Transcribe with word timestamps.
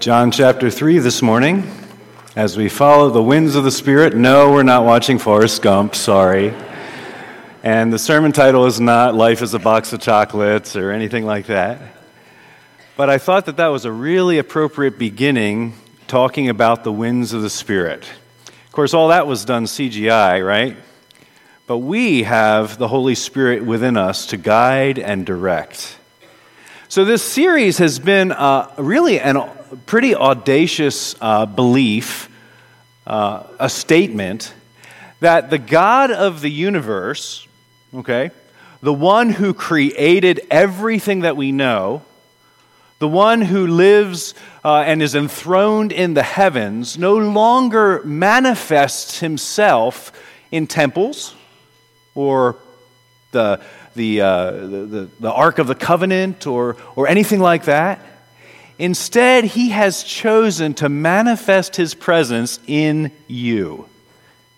John 0.00 0.32
chapter 0.32 0.70
3 0.70 0.98
this 0.98 1.22
morning 1.22 1.62
as 2.34 2.56
we 2.56 2.68
follow 2.68 3.10
the 3.10 3.22
winds 3.22 3.54
of 3.54 3.62
the 3.62 3.70
Spirit. 3.70 4.16
No, 4.16 4.50
we're 4.50 4.64
not 4.64 4.84
watching 4.84 5.20
Forrest 5.20 5.62
Gump, 5.62 5.94
sorry. 5.94 6.52
And 7.62 7.92
the 7.92 7.98
sermon 7.98 8.32
title 8.32 8.66
is 8.66 8.80
not 8.80 9.14
Life 9.14 9.40
is 9.40 9.54
a 9.54 9.60
Box 9.60 9.92
of 9.92 10.00
Chocolates 10.00 10.74
or 10.74 10.90
anything 10.90 11.24
like 11.24 11.46
that. 11.46 11.80
But 12.96 13.08
I 13.08 13.18
thought 13.18 13.46
that 13.46 13.58
that 13.58 13.68
was 13.68 13.84
a 13.84 13.92
really 13.92 14.38
appropriate 14.38 14.98
beginning 14.98 15.74
talking 16.08 16.48
about 16.48 16.82
the 16.82 16.92
winds 16.92 17.32
of 17.32 17.42
the 17.42 17.50
Spirit. 17.50 18.04
Of 18.66 18.72
course, 18.72 18.94
all 18.94 19.08
that 19.08 19.28
was 19.28 19.44
done 19.44 19.66
CGI, 19.66 20.44
right? 20.44 20.76
But 21.68 21.78
we 21.78 22.24
have 22.24 22.78
the 22.78 22.88
Holy 22.88 23.14
Spirit 23.14 23.64
within 23.64 23.96
us 23.96 24.26
to 24.26 24.38
guide 24.38 24.98
and 24.98 25.24
direct. 25.24 25.98
So, 26.88 27.04
this 27.04 27.22
series 27.22 27.78
has 27.78 27.98
been 27.98 28.32
uh, 28.32 28.72
really 28.76 29.18
a 29.18 29.53
pretty 29.86 30.14
audacious 30.14 31.14
uh, 31.20 31.46
belief, 31.46 32.28
uh, 33.06 33.44
a 33.58 33.68
statement 33.68 34.54
that 35.20 35.50
the 35.50 35.58
God 35.58 36.10
of 36.10 36.40
the 36.40 36.50
universe, 36.50 37.46
okay, 37.94 38.30
the 38.82 38.92
one 38.92 39.30
who 39.30 39.54
created 39.54 40.40
everything 40.50 41.20
that 41.20 41.36
we 41.36 41.52
know, 41.52 42.02
the 42.98 43.08
one 43.08 43.40
who 43.40 43.66
lives 43.66 44.34
uh, 44.64 44.78
and 44.86 45.02
is 45.02 45.14
enthroned 45.14 45.92
in 45.92 46.14
the 46.14 46.22
heavens, 46.22 46.98
no 46.98 47.16
longer 47.16 48.02
manifests 48.04 49.20
himself 49.20 50.12
in 50.50 50.66
temples 50.66 51.34
or 52.14 52.56
the 53.32 53.60
the, 53.94 54.20
uh, 54.20 54.50
the, 54.50 54.66
the, 54.66 55.08
the 55.20 55.32
Ark 55.32 55.58
of 55.58 55.66
the 55.66 55.74
Covenant 55.74 56.46
or, 56.46 56.76
or 56.96 57.08
anything 57.08 57.40
like 57.40 57.64
that. 57.64 58.00
Instead, 58.78 59.44
he 59.44 59.70
has 59.70 60.02
chosen 60.02 60.74
to 60.74 60.88
manifest 60.88 61.76
his 61.76 61.94
presence 61.94 62.58
in 62.66 63.12
you. 63.28 63.88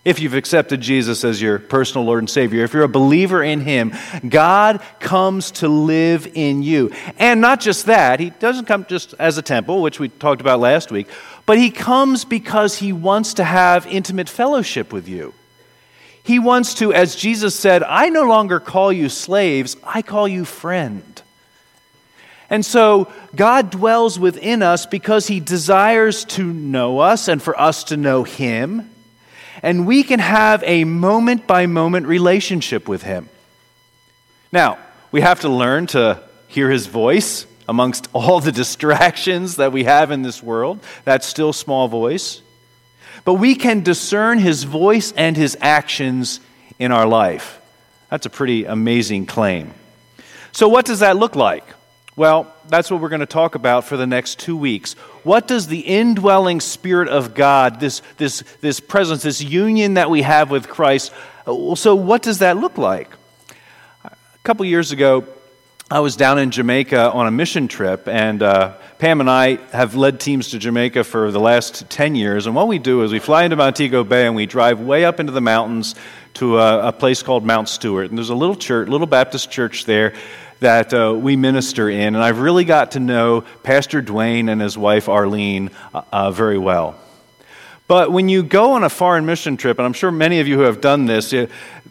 If 0.07 0.21
you've 0.21 0.35
accepted 0.35 0.81
Jesus 0.81 1.25
as 1.25 1.43
your 1.43 1.59
personal 1.59 2.05
Lord 2.05 2.21
and 2.21 2.31
Savior, 2.31 2.63
if 2.63 2.73
you're 2.73 2.85
a 2.85 2.89
believer 2.89 3.43
in 3.43 3.61
him, 3.61 3.93
God 4.29 4.81
comes 5.01 5.51
to 5.53 5.69
live 5.69 6.31
in 6.33 6.63
you. 6.63 6.93
And 7.19 7.41
not 7.41 7.61
just 7.61 7.87
that, 7.87 8.21
he 8.21 8.31
doesn't 8.31 8.67
come 8.67 8.87
just 8.89 9.15
as 9.19 9.37
a 9.37 9.43
temple, 9.43 9.83
which 9.83 9.99
we 9.99 10.09
talked 10.09 10.41
about 10.41 10.61
last 10.61 10.93
week, 10.93 11.09
but 11.45 11.59
he 11.59 11.71
comes 11.73 12.25
because 12.25 12.79
he 12.79 12.93
wants 12.93 13.35
to 13.35 13.45
have 13.45 13.85
intimate 13.89 14.29
fellowship 14.29 14.93
with 14.93 15.09
you. 15.09 15.35
He 16.23 16.39
wants 16.39 16.75
to, 16.75 16.93
as 16.93 17.17
Jesus 17.17 17.57
said, 17.57 17.83
I 17.83 18.09
no 18.09 18.23
longer 18.29 18.61
call 18.61 18.93
you 18.93 19.09
slaves, 19.09 19.77
I 19.83 20.03
call 20.03 20.29
you 20.29 20.45
friend. 20.45 21.23
And 22.49 22.65
so 22.65 23.11
God 23.35 23.71
dwells 23.71 24.19
within 24.19 24.63
us 24.63 24.87
because 24.87 25.27
he 25.27 25.41
desires 25.41 26.25
to 26.27 26.45
know 26.45 27.01
us 27.01 27.29
and 27.29 27.43
for 27.43 27.59
us 27.61 27.85
to 27.85 27.97
know 27.97 28.23
him. 28.23 28.91
And 29.63 29.87
we 29.87 30.03
can 30.03 30.21
have 30.21 30.63
a 30.67 30.85
moment 30.85 31.47
by 31.47 31.67
moment 31.67 32.07
relationship 32.07 32.89
with 32.89 33.03
him. 33.03 33.29
Now, 34.53 34.79
we 35.11 35.23
have 35.23 35.41
to 35.41 35.49
learn 35.49 35.87
to 35.89 36.23
hear 36.47 36.71
his 36.71 36.87
voice 36.87 37.47
amongst 37.69 38.09
all 38.13 38.41
the 38.41 38.53
distractions 38.53 39.57
that 39.57 39.73
we 39.73 39.85
have 39.85 40.11
in 40.11 40.23
this 40.23 40.43
world, 40.43 40.81
that 41.05 41.25
still 41.25 41.53
small 41.53 41.89
voice 41.89 42.43
but 43.27 43.35
we 43.35 43.57
can 43.57 43.83
discern 43.83 44.39
his 44.39 44.63
voice 44.63 45.13
and 45.13 45.37
his 45.37 45.59
actions 45.61 46.39
in 46.79 46.93
our 46.93 47.07
life. 47.07 47.61
That's 48.09 48.25
a 48.25 48.31
pretty 48.31 48.65
amazing 48.65 49.27
claim. 49.27 49.75
So, 50.53 50.69
what 50.69 50.87
does 50.87 51.01
that 51.01 51.17
look 51.17 51.35
like? 51.35 51.65
Well, 52.17 52.51
that's 52.69 52.91
what 52.91 53.03
we're 53.03 53.11
going 53.11 53.21
to 53.21 53.27
talk 53.27 53.57
about 53.57 53.85
for 53.85 53.99
the 53.99 54.07
next 54.07 54.39
two 54.39 54.57
weeks. 54.57 54.95
What 55.23 55.47
does 55.47 55.67
the 55.67 55.81
indwelling 55.81 56.61
Spirit 56.63 57.09
of 57.09 57.35
God, 57.35 57.79
this, 57.79 58.01
this, 58.17 58.43
this 58.63 58.81
presence, 58.81 59.23
this 59.23 59.43
union 59.43 59.95
that 59.95 60.09
we 60.09 60.23
have 60.23 60.51
with 60.51 60.67
Christ, 60.67 61.13
so 61.45 61.95
what 61.95 62.23
does 62.23 62.39
that 62.39 62.57
look 62.57 62.79
like? 62.79 63.11
A 64.03 64.11
couple 64.45 64.65
years 64.65 64.93
ago, 64.93 65.27
I 65.91 66.01
was 66.01 66.17
down 66.17 66.39
in 66.39 66.51
Jamaica 66.51 67.13
on 67.13 67.27
a 67.27 67.31
mission 67.31 67.69
trip, 67.69 68.09
and 68.09 68.43
uh, 68.43 68.79
Pam 68.99 69.21
and 69.21 69.29
I 69.29 69.57
have 69.71 69.95
led 69.95 70.19
teams 70.19 70.49
to 70.51 70.59
Jamaica 70.59 71.05
for 71.05 71.31
the 71.31 71.39
last 71.39 71.91
10 71.91 72.15
years. 72.15 72.47
And 72.47 72.57
what 72.57 72.67
we 72.67 72.79
do 72.79 73.03
is 73.03 73.13
we 73.13 73.19
fly 73.19 73.45
into 73.45 73.57
Montego 73.57 74.05
Bay 74.05 74.27
and 74.27 74.35
we 74.35 74.47
drive 74.47 74.81
way 74.81 75.05
up 75.05 75.21
into 75.21 75.33
the 75.33 75.43
mountains 75.43 75.95
to 76.35 76.59
a, 76.59 76.89
a 76.89 76.93
place 76.93 77.23
called 77.23 77.45
Mount 77.45 77.69
Stewart. 77.69 78.09
And 78.09 78.19
there's 78.19 78.31
a 78.31 78.35
little 78.35 78.57
church, 78.57 78.89
little 78.89 79.07
Baptist 79.07 79.51
church 79.51 79.85
there 79.85 80.15
that 80.61 80.95
uh, 80.95 81.15
we 81.15 81.37
minister 81.37 81.89
in. 81.91 82.15
And 82.15 82.19
I've 82.19 82.41
really 82.41 82.65
got 82.65 82.93
to 82.93 83.01
know 83.01 83.43
Pastor 83.63 84.03
Dwayne 84.03 84.51
and 84.51 84.61
his 84.61 84.77
wife 84.79 85.09
Arlene 85.09 85.71
uh, 85.93 86.03
uh 86.13 86.31
very 86.31 86.59
well. 86.59 86.99
But 87.89 88.11
when 88.11 88.29
you 88.29 88.43
go 88.43 88.73
on 88.73 88.83
a 88.83 88.89
foreign 88.89 89.27
mission 89.27 89.57
trip, 89.57 89.79
and 89.79 89.87
I'm 89.87 89.93
sure 89.93 90.11
many 90.11 90.41
of 90.41 90.49
you 90.49 90.57
who 90.57 90.63
have 90.63 90.81
done 90.81 91.07
this, 91.07 91.33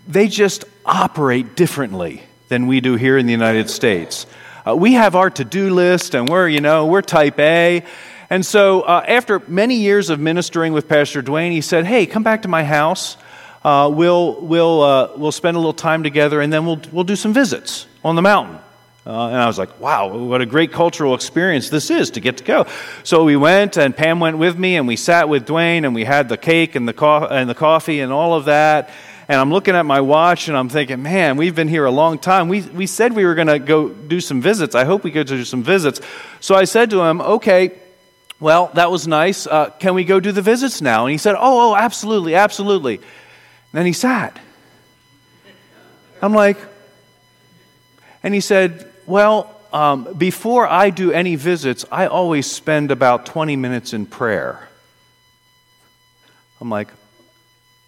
they 0.08 0.28
just 0.28 0.66
operate 0.86 1.56
differently 1.56 2.24
than 2.50 2.68
we 2.68 2.82
do 2.82 2.96
here 2.96 3.18
in 3.18 3.26
the 3.26 3.32
United 3.32 3.70
States. 3.70 4.26
Uh, 4.68 4.76
we 4.76 4.94
have 4.94 5.16
our 5.16 5.30
to 5.30 5.46
do 5.46 5.74
list, 5.74 6.16
and 6.16 6.28
we're, 6.28 6.50
you 6.50 6.60
know, 6.60 6.88
we're 6.88 7.02
type 7.02 7.40
A. 7.40 7.84
And 8.30 8.46
so, 8.46 8.82
uh, 8.82 9.06
after 9.08 9.40
many 9.48 9.76
years 9.76 10.10
of 10.10 10.20
ministering 10.20 10.74
with 10.74 10.88
Pastor 10.88 11.22
Dwayne, 11.22 11.52
he 11.52 11.62
said, 11.62 11.86
Hey, 11.86 12.06
come 12.06 12.24
back 12.24 12.42
to 12.42 12.48
my 12.48 12.64
house. 12.64 13.18
Uh, 13.64 13.90
we'll, 13.94 14.42
we'll, 14.42 14.82
uh, 14.82 15.12
we'll 15.16 15.32
spend 15.32 15.56
a 15.56 15.60
little 15.60 15.74
time 15.74 16.04
together, 16.04 16.42
and 16.42 16.52
then 16.52 16.66
we'll, 16.66 16.82
we'll 16.92 17.04
do 17.04 17.16
some 17.16 17.34
visits 17.34 17.88
on 18.06 18.16
the 18.16 18.22
mountain. 18.22 18.60
Uh, 19.06 19.28
and 19.28 19.36
I 19.36 19.46
was 19.46 19.60
like, 19.60 19.80
wow, 19.80 20.16
what 20.18 20.42
a 20.42 20.46
great 20.46 20.72
cultural 20.72 21.14
experience 21.14 21.70
this 21.70 21.92
is 21.92 22.12
to 22.12 22.22
get 22.22 22.38
to 22.38 22.44
go. 22.44 22.66
So 23.04 23.26
we 23.26 23.36
went, 23.36 23.78
and 23.78 23.96
Pam 23.96 24.22
went 24.22 24.38
with 24.38 24.58
me, 24.58 24.78
and 24.78 24.88
we 24.88 24.96
sat 24.96 25.28
with 25.28 25.46
Dwayne, 25.46 25.86
and 25.86 25.94
we 25.94 26.06
had 26.06 26.30
the 26.30 26.38
cake 26.38 26.76
and 26.76 26.88
the, 26.88 26.94
co- 26.94 27.28
and 27.28 27.50
the 27.50 27.54
coffee 27.54 28.00
and 28.00 28.14
all 28.14 28.34
of 28.34 28.46
that 28.46 28.90
and 29.28 29.40
I'm 29.40 29.52
looking 29.52 29.76
at 29.76 29.86
my 29.86 30.02
watch 30.02 30.48
and 30.48 30.58
I'm 30.58 30.70
thinking, 30.70 31.02
man, 31.02 31.38
we've 31.38 31.56
been 31.56 31.68
here 31.68 31.86
a 31.86 31.92
long 31.92 32.20
time. 32.20 32.48
We, 32.48 32.62
we 32.62 32.86
said 32.86 33.14
we 33.14 33.26
were 33.26 33.34
going 33.34 33.48
to 33.48 33.58
go 33.58 33.90
do 33.90 34.22
some 34.22 34.40
visits. 34.40 34.76
I 34.76 34.86
hope 34.86 35.04
we 35.04 35.12
get 35.12 35.28
to 35.28 35.38
do 35.38 35.46
some 35.46 35.64
visits. 35.64 36.00
So 36.40 36.54
I 36.54 36.66
said 36.66 36.92
to 36.92 37.02
him, 37.02 37.22
okay, 37.22 37.72
well, 38.40 38.70
that 38.76 38.92
was 38.92 39.08
nice. 39.08 39.48
Uh, 39.48 39.72
can 39.72 39.96
we 39.96 40.04
go 40.04 40.20
do 40.20 40.32
the 40.32 40.44
visits 40.44 40.80
now? 40.80 41.06
And 41.06 41.12
he 41.12 41.18
said, 41.18 41.36
oh, 41.36 41.72
oh, 41.72 41.76
absolutely, 41.76 42.36
absolutely. 42.36 42.98
And 42.98 43.04
then 43.74 43.86
he 43.88 43.94
sat. 43.94 44.40
I'm 46.22 46.34
like, 46.34 46.58
and 48.26 48.34
he 48.34 48.42
said, 48.42 48.92
well, 49.06 49.56
um, 49.72 50.16
before 50.18 50.68
I 50.68 50.90
do 50.90 51.12
any 51.12 51.36
visits, 51.36 51.86
I 51.92 52.08
always 52.08 52.50
spend 52.50 52.90
about 52.90 53.28
20 53.28 53.56
minutes 53.56 53.94
in 53.94 54.08
prayer. 54.08 54.68
I'm 56.60 56.72
like, 56.72 56.88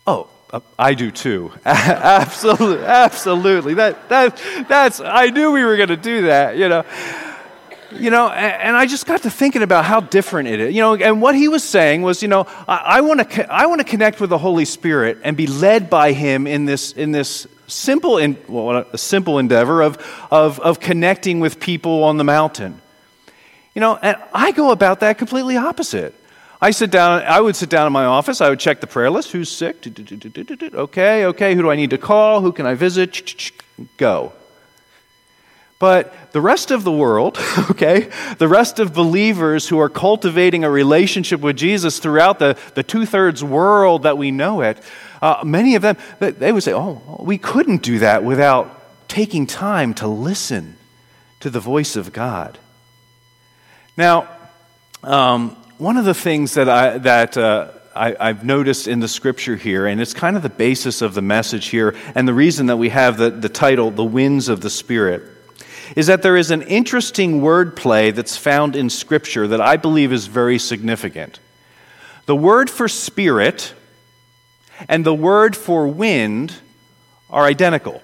oh, 0.06 0.30
uh, 0.54 0.60
I 0.78 0.94
do 0.94 1.10
too. 1.10 1.54
absolutely, 1.66 2.86
absolutely. 2.86 3.74
That, 3.74 4.10
that, 4.10 4.40
that's, 4.70 5.00
I 5.00 5.32
knew 5.32 5.54
we 5.54 5.64
were 5.64 5.76
going 5.76 5.90
to 5.90 5.98
do 5.98 6.28
that, 6.28 6.56
you 6.56 6.70
know. 6.70 6.86
You 7.92 8.12
know, 8.12 8.30
and, 8.30 8.78
I 8.78 8.86
just 8.86 9.08
got 9.08 9.24
to 9.24 9.32
thinking 9.32 9.64
about 9.64 9.86
how 9.86 10.02
different 10.02 10.50
it 10.50 10.60
is. 10.60 10.76
You 10.76 10.82
know, 10.82 10.96
and 10.96 11.20
what 11.20 11.34
he 11.34 11.48
was 11.48 11.64
saying 11.64 12.04
was, 12.04 12.22
you 12.22 12.28
know, 12.28 12.46
I, 12.68 12.78
I 12.86 13.02
want 13.02 13.28
to, 13.28 13.52
I 13.52 13.66
want 13.66 13.82
to 13.82 13.86
connect 13.86 14.22
with 14.22 14.30
the 14.30 14.38
Holy 14.38 14.66
Spirit 14.66 15.18
and 15.24 15.36
be 15.36 15.48
led 15.48 15.90
by 15.90 16.12
Him 16.12 16.46
in 16.46 16.66
this, 16.66 16.92
in 16.92 17.12
this 17.12 17.48
simple, 17.68 18.18
in, 18.18 18.38
well, 18.48 18.86
a 18.92 18.98
simple 18.98 19.40
endeavor 19.40 19.82
of, 19.82 19.98
of, 20.32 20.60
of 20.60 20.80
connecting 20.80 21.40
with 21.40 21.60
people 21.60 22.04
on 22.04 22.18
the 22.18 22.24
mountain. 22.24 22.82
You 23.76 23.82
know, 23.82 23.96
and 23.98 24.18
I 24.34 24.52
go 24.54 24.72
about 24.72 25.02
that 25.02 25.18
completely 25.18 25.58
opposite. 25.58 26.16
I 26.60 26.72
sit 26.72 26.90
down, 26.90 27.22
I 27.22 27.40
would 27.40 27.56
sit 27.56 27.70
down 27.70 27.86
in 27.86 27.94
my 27.94 28.06
office, 28.06 28.42
I 28.42 28.50
would 28.50 28.60
check 28.60 28.82
the 28.82 28.88
prayer 28.88 29.12
list. 29.12 29.32
Who's 29.32 29.52
sick? 29.52 29.86
Okay, 29.86 31.26
okay, 31.26 31.54
who 31.54 31.62
do 31.62 31.70
I 31.70 31.76
need 31.76 31.92
to 31.92 32.00
call? 32.00 32.42
Who 32.42 32.52
can 32.52 32.66
I 32.66 32.74
visit? 32.74 33.52
Go. 33.98 34.34
But 35.80 36.32
the 36.32 36.42
rest 36.42 36.72
of 36.72 36.84
the 36.84 36.92
world, 36.92 37.38
okay, 37.72 38.10
the 38.40 38.48
rest 38.48 38.80
of 38.80 38.94
believers 38.94 39.68
who 39.68 39.80
are 39.80 39.90
cultivating 39.90 40.64
a 40.64 40.72
relationship 40.72 41.42
with 41.42 41.56
Jesus 41.56 42.00
throughout 42.00 42.40
the, 42.40 42.58
the 42.74 42.82
two 42.82 43.06
thirds 43.06 43.44
world 43.44 44.04
that 44.04 44.18
we 44.18 44.32
know 44.32 44.62
it, 44.62 44.80
uh, 45.22 45.42
many 45.44 45.76
of 45.76 45.82
them, 45.82 45.98
they 46.20 46.52
would 46.52 46.64
say, 46.64 46.74
oh, 46.74 47.18
we 47.20 47.38
couldn't 47.38 47.82
do 47.82 48.00
that 48.00 48.24
without 48.24 49.08
taking 49.08 49.48
time 49.48 49.94
to 49.96 50.08
listen 50.08 50.76
to 51.40 51.50
the 51.50 51.60
voice 51.60 51.96
of 51.96 52.14
God. 52.14 52.58
Now, 53.96 54.28
um, 55.04 55.56
one 55.78 55.98
of 55.98 56.06
the 56.06 56.14
things 56.14 56.56
that, 56.56 56.70
I, 56.70 56.98
that 57.00 57.38
uh, 57.38 57.70
I, 57.96 58.28
have 58.28 58.44
noticed 58.44 58.88
in 58.88 59.00
the 59.00 59.08
scripture 59.08 59.56
here, 59.56 59.88
and 59.88 60.02
it's 60.02 60.14
kind 60.14 60.36
of 60.36 60.44
the 60.44 60.50
basis 60.50 61.02
of 61.02 61.14
the 61.14 61.22
message 61.22 61.68
here, 61.68 61.96
and 62.16 62.28
the 62.28 62.34
reason 62.34 62.68
that 62.68 62.78
we 62.78 62.90
have 62.90 63.18
the, 63.18 63.30
the 63.30 63.50
title, 63.50 63.92
The 63.92 64.04
Winds 64.04 64.50
of 64.50 64.62
the 64.62 64.70
Spirit, 64.70 65.24
is 65.96 66.08
that 66.08 66.22
there 66.22 66.36
is 66.36 66.52
an 66.52 66.64
interesting 66.64 67.42
wordplay 67.42 68.14
that's 68.14 68.38
found 68.38 68.76
in 68.76 68.90
scripture 68.90 69.48
that 69.48 69.62
I 69.62 69.78
believe 69.78 70.12
is 70.12 70.28
very 70.28 70.60
significant. 70.60 71.40
The 72.26 72.36
word 72.36 72.70
for 72.70 72.88
spirit 72.88 73.74
and 74.88 75.06
the 75.06 75.14
word 75.14 75.56
for 75.56 75.88
wind 75.88 76.54
are 77.30 77.46
identical, 77.46 78.02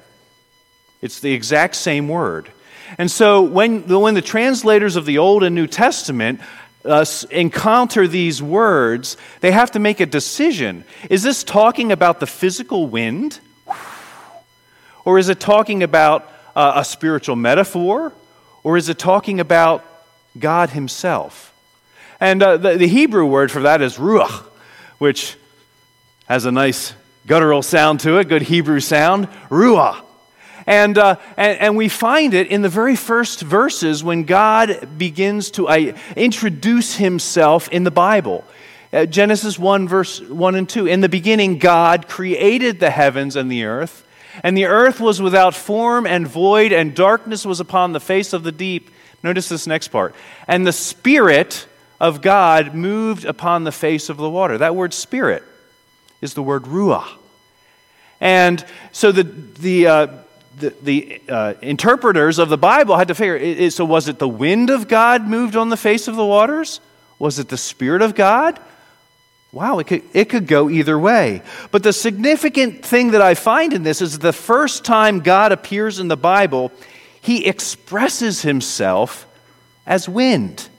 it's 1.02 1.20
the 1.20 1.34
exact 1.34 1.75
same 1.75 2.08
word. 2.08 2.50
And 2.98 3.10
so 3.10 3.42
when, 3.42 3.88
when 3.88 4.14
the 4.14 4.22
translators 4.22 4.96
of 4.96 5.06
the 5.06 5.18
Old 5.18 5.44
and 5.44 5.56
New 5.56 5.68
Testament 5.68 6.42
uh, 6.86 7.06
encounter 7.31 8.08
these 8.08 8.42
words, 8.42 9.18
they 9.40 9.52
have 9.52 9.72
to 9.72 9.80
make 9.80 10.00
a 10.00 10.06
decision. 10.06 10.84
Is 11.10 11.24
this 11.24 11.44
talking 11.44 11.92
about 11.92 12.20
the 12.20 12.28
physical 12.28 12.88
wind? 12.88 13.40
Or 15.06 15.20
is 15.20 15.30
it 15.30 15.40
talking 15.40 15.84
about 15.84 16.30
uh, 16.56 16.74
a 16.75 16.86
spiritual 16.86 17.36
metaphor? 17.36 18.14
Or 18.64 18.78
is 18.78 18.90
it 18.90 19.00
talking 19.00 19.40
about 19.40 19.84
God 20.38 20.70
Himself? 20.70 21.54
And 22.20 22.42
uh, 22.42 22.58
the, 22.58 22.78
the, 22.78 22.88
Hebrew 22.88 23.25
word 23.25 23.52
for 23.52 23.64
that 23.64 23.81
is 23.81 23.98
ruach, 23.98 24.46
which 24.98 25.36
has 26.28 26.46
a 26.46 26.52
nice 26.52 26.94
guttural 27.28 27.62
sound 27.62 28.00
to 28.02 28.18
it, 28.18 28.28
good 28.28 28.42
Hebrew 28.42 28.80
sound, 28.80 29.28
ruah. 29.50 30.02
And, 30.66 30.98
uh, 30.98 31.18
and, 31.36 31.60
and, 31.60 31.78
we 31.78 31.90
find 31.90 32.34
it 32.34 32.48
in 32.48 32.62
the 32.62 32.70
very 32.70 32.96
first 32.96 33.42
verses 33.42 34.02
when 34.02 34.24
God 34.24 34.98
begins 34.98 35.52
to 35.52 35.68
uh, 35.68 35.94
introduce 36.16 36.96
himself 36.96 37.68
in 37.70 37.84
the 37.84 37.92
Bible. 37.92 38.46
Uh, 38.94 39.06
Genesis 39.06 39.60
1, 39.60 39.90
verse 39.90 40.22
1 40.22 40.56
and 40.56 40.70
2. 40.70 40.88
In 40.88 41.02
the 41.02 41.10
beginning, 41.10 41.58
God 41.58 42.08
created 42.08 42.80
the 42.80 42.92
heavens 42.92 43.36
and 43.36 43.52
the 43.52 43.66
earth, 43.66 44.08
and 44.42 44.56
the 44.56 44.66
earth 44.66 45.02
was 45.02 45.22
without 45.22 45.54
form 45.54 46.08
and 46.08 46.25
void, 46.25 46.72
and 46.72 46.96
darkness 46.96 47.46
was 47.46 47.60
upon 47.60 47.92
the 47.92 48.00
face 48.00 48.31
of 48.31 48.44
the 48.44 48.52
deep. 48.54 48.90
Notice 49.22 49.50
this 49.50 49.68
next 49.68 49.90
part. 49.90 50.16
And 50.48 50.66
the 50.66 50.72
Spirit 50.72 51.68
of 52.00 52.22
God 52.22 52.74
moved 52.74 53.25
upon 53.25 53.66
the 53.66 53.72
face 53.74 54.08
of 54.08 54.16
the 54.16 54.30
water. 54.30 54.58
That 54.58 54.78
word 54.78 54.94
spirit 54.94 55.44
is 56.24 56.34
the 56.34 56.42
word 56.42 56.64
ruah. 56.64 57.08
And 58.22 58.66
so 58.94 59.12
the, 59.12 59.24
the, 59.24 59.88
uh, 59.88 60.08
the, 60.58 60.74
the 60.81 61.22
uh, 61.28 61.54
interpreters 61.62 62.40
of 62.40 62.48
the 62.48 62.58
Bible 62.58 62.96
had 62.98 63.10
to 63.10 63.16
figure 63.16 63.36
it, 63.36 63.72
so, 63.74 63.84
was 63.84 64.08
it 64.08 64.18
the 64.18 64.30
wind 64.30 64.70
of 64.70 64.88
God 64.88 65.28
moved 65.28 65.56
on 65.56 65.70
the 65.70 65.78
face 65.78 66.08
of 66.08 66.16
the 66.16 66.25
waters? 66.25 66.80
Was 67.20 67.40
it 67.40 67.50
the 67.50 67.58
Spirit 67.58 68.02
of 68.02 68.16
God? 68.16 68.60
Wow, 69.52 69.80
it 69.80 69.88
could, 69.88 70.04
it 70.14 70.30
could 70.30 70.48
go 70.48 70.70
either 70.70 70.98
way. 70.98 71.44
But 71.70 71.84
the 71.84 71.94
significant 71.94 72.84
thing 72.84 73.12
that 73.12 73.22
I 73.22 73.36
find 73.36 73.74
in 73.74 73.84
this 73.84 74.02
is 74.02 74.18
the 74.18 74.34
first 74.34 74.84
time 74.84 75.20
God 75.20 75.52
appears 75.52 76.00
in 76.00 76.08
the 76.08 76.18
Bible, 76.18 76.72
he 77.22 77.46
expresses 77.46 78.42
himself 78.42 79.28
as 79.86 80.10
wind. 80.10 80.70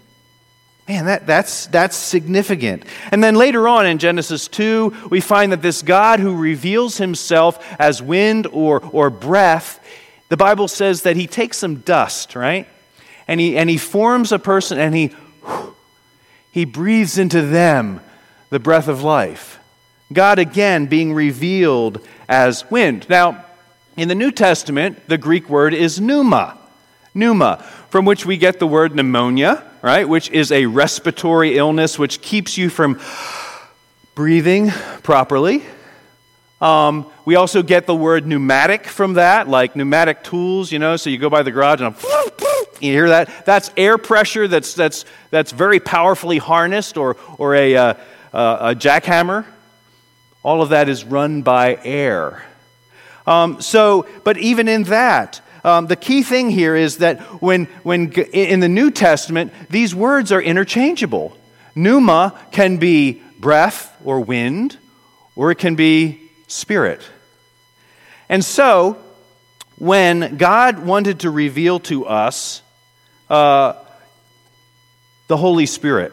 Man, 0.87 1.07
that, 1.07 1.27
that's, 1.27 1.67
that's 1.69 1.97
significant. 1.97 2.85
And 3.11 3.25
then 3.25 3.37
later 3.37 3.67
on 3.67 3.87
in 3.87 3.97
Genesis 3.97 4.49
2, 4.49 5.09
we 5.11 5.21
find 5.21 5.51
that 5.53 5.63
this 5.63 5.81
God 5.81 6.21
who 6.21 6.37
reveals 6.37 6.99
himself 6.99 7.65
as 7.79 8.03
wind 8.03 8.47
or, 8.49 8.81
or 8.93 9.09
breath, 9.09 9.81
the 10.29 10.37
Bible 10.37 10.69
says 10.69 11.03
that 11.03 11.17
he 11.17 11.27
takes 11.27 11.57
some 11.57 11.77
dust, 11.77 12.37
right? 12.37 12.69
And 13.27 13.41
he, 13.41 13.57
and 13.57 13.71
he 13.71 13.79
forms 13.79 14.31
a 14.31 14.39
person 14.39 14.79
and 14.79 14.95
he, 14.95 15.15
he 16.53 16.67
breathes 16.67 17.17
into 17.17 17.41
them 17.41 18.01
the 18.51 18.61
breath 18.61 18.87
of 18.87 19.03
life. 19.03 19.59
God 20.13 20.39
again 20.39 20.85
being 20.85 21.15
revealed 21.15 22.07
as 22.29 22.71
wind. 22.71 23.09
Now, 23.09 23.47
in 23.97 24.09
the 24.09 24.15
New 24.15 24.31
Testament, 24.31 25.09
the 25.09 25.17
Greek 25.17 25.49
word 25.49 25.73
is 25.73 25.99
pneuma. 25.99 26.59
Pneuma, 27.15 27.63
from 27.89 28.05
which 28.05 28.27
we 28.27 28.37
get 28.37 28.59
the 28.59 28.67
word 28.67 28.95
pneumonia 28.95 29.65
right? 29.85 30.09
Which 30.09 30.31
is 30.31 30.51
a 30.51 30.65
respiratory 30.65 31.59
illness 31.59 31.99
which 31.99 32.23
keeps 32.23 32.57
you 32.57 32.71
from 32.71 32.99
breathing 34.15 34.71
properly. 35.03 35.63
Um, 36.59 37.11
we 37.27 37.35
also 37.37 37.63
get 37.63 37.87
the 37.87 37.95
word 37.95 38.27
pneumatic 38.27 38.87
from 38.87 39.15
that, 39.15 39.47
like 39.47 39.77
pneumatic 39.77 40.25
tools, 40.25 40.73
you 40.73 40.79
know, 40.79 40.97
so 40.97 41.11
you 41.11 41.19
go 41.19 41.29
by 41.29 41.43
the 41.43 41.51
garage 41.51 41.83
and 41.83 41.95
you 42.81 42.93
hear 42.93 43.11
that? 43.11 43.45
That's 43.45 43.71
air 43.77 43.99
pressure 43.99 44.49
that's, 44.49 44.73
that's, 44.73 45.05
that's 45.29 45.53
very 45.53 45.81
powerfully 45.81 46.39
harnessed, 46.39 46.97
or, 46.97 47.19
or 47.37 47.55
a, 47.55 47.77
uh, 47.77 47.95
uh, 48.33 48.57
a 48.61 48.75
jackhammer. 48.75 49.45
All 50.43 50.63
of 50.63 50.71
that 50.71 50.89
is 50.89 51.05
run 51.05 51.43
by 51.43 51.79
air. 51.85 52.43
Um, 53.27 53.61
so, 53.61 54.07
but 54.25 54.39
even 54.39 54.67
in 54.67 54.85
that, 54.85 55.43
um, 55.65 55.87
the 55.87 55.97
key 55.97 56.23
thing 56.23 56.51
here 56.51 56.77
is 56.77 56.99
that 56.99 57.21
when, 57.43 57.65
when 57.83 58.13
in 58.13 58.61
the 58.61 58.69
New 58.69 58.91
Testament, 58.91 59.53
these 59.71 59.95
words 59.95 60.31
are 60.31 60.41
interchangeable. 60.41 61.37
Pneuma 61.75 62.39
can 62.53 62.77
be 62.77 63.23
breath 63.41 63.97
or 64.05 64.21
wind, 64.21 64.77
or 65.35 65.51
it 65.51 65.57
can 65.57 65.75
be 65.75 66.21
spirit. 66.47 67.01
And 68.29 68.45
so, 68.45 68.99
when 69.79 70.37
God 70.37 70.79
wanted 70.79 71.21
to 71.21 71.31
reveal 71.31 71.81
to 71.81 72.07
us 72.07 72.63
uh, 73.29 73.75
the 75.29 75.37
Holy 75.37 75.67
Spirit, 75.67 76.13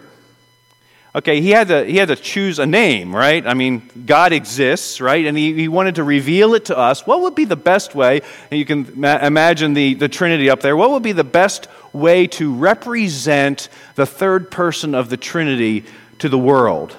Okay, 1.13 1.41
he 1.41 1.49
had 1.49 1.67
to, 1.67 1.83
he 1.83 1.97
had 1.97 2.07
to 2.07 2.15
choose 2.15 2.57
a 2.57 2.65
name, 2.65 3.13
right? 3.13 3.45
I 3.45 3.53
mean, 3.53 3.81
God 4.05 4.31
exists, 4.31 5.01
right? 5.01 5.25
And 5.25 5.37
he, 5.37 5.53
he 5.53 5.67
wanted 5.67 5.95
to 5.95 6.05
reveal 6.05 6.53
it 6.53 6.65
to 6.65 6.77
us. 6.77 7.05
What 7.05 7.19
would 7.21 7.35
be 7.35 7.43
the 7.43 7.57
best 7.57 7.93
way? 7.93 8.21
And 8.49 8.57
you 8.57 8.65
can 8.65 8.93
ma- 8.95 9.17
imagine 9.17 9.73
the, 9.73 9.95
the 9.95 10.07
Trinity 10.07 10.49
up 10.49 10.61
there. 10.61 10.77
What 10.77 10.91
would 10.91 11.03
be 11.03 11.11
the 11.11 11.25
best 11.25 11.67
way 11.91 12.27
to 12.27 12.53
represent 12.53 13.67
the 13.95 14.05
third 14.05 14.51
person 14.51 14.95
of 14.95 15.09
the 15.09 15.17
Trinity 15.17 15.83
to 16.19 16.29
the 16.29 16.37
world? 16.37 16.95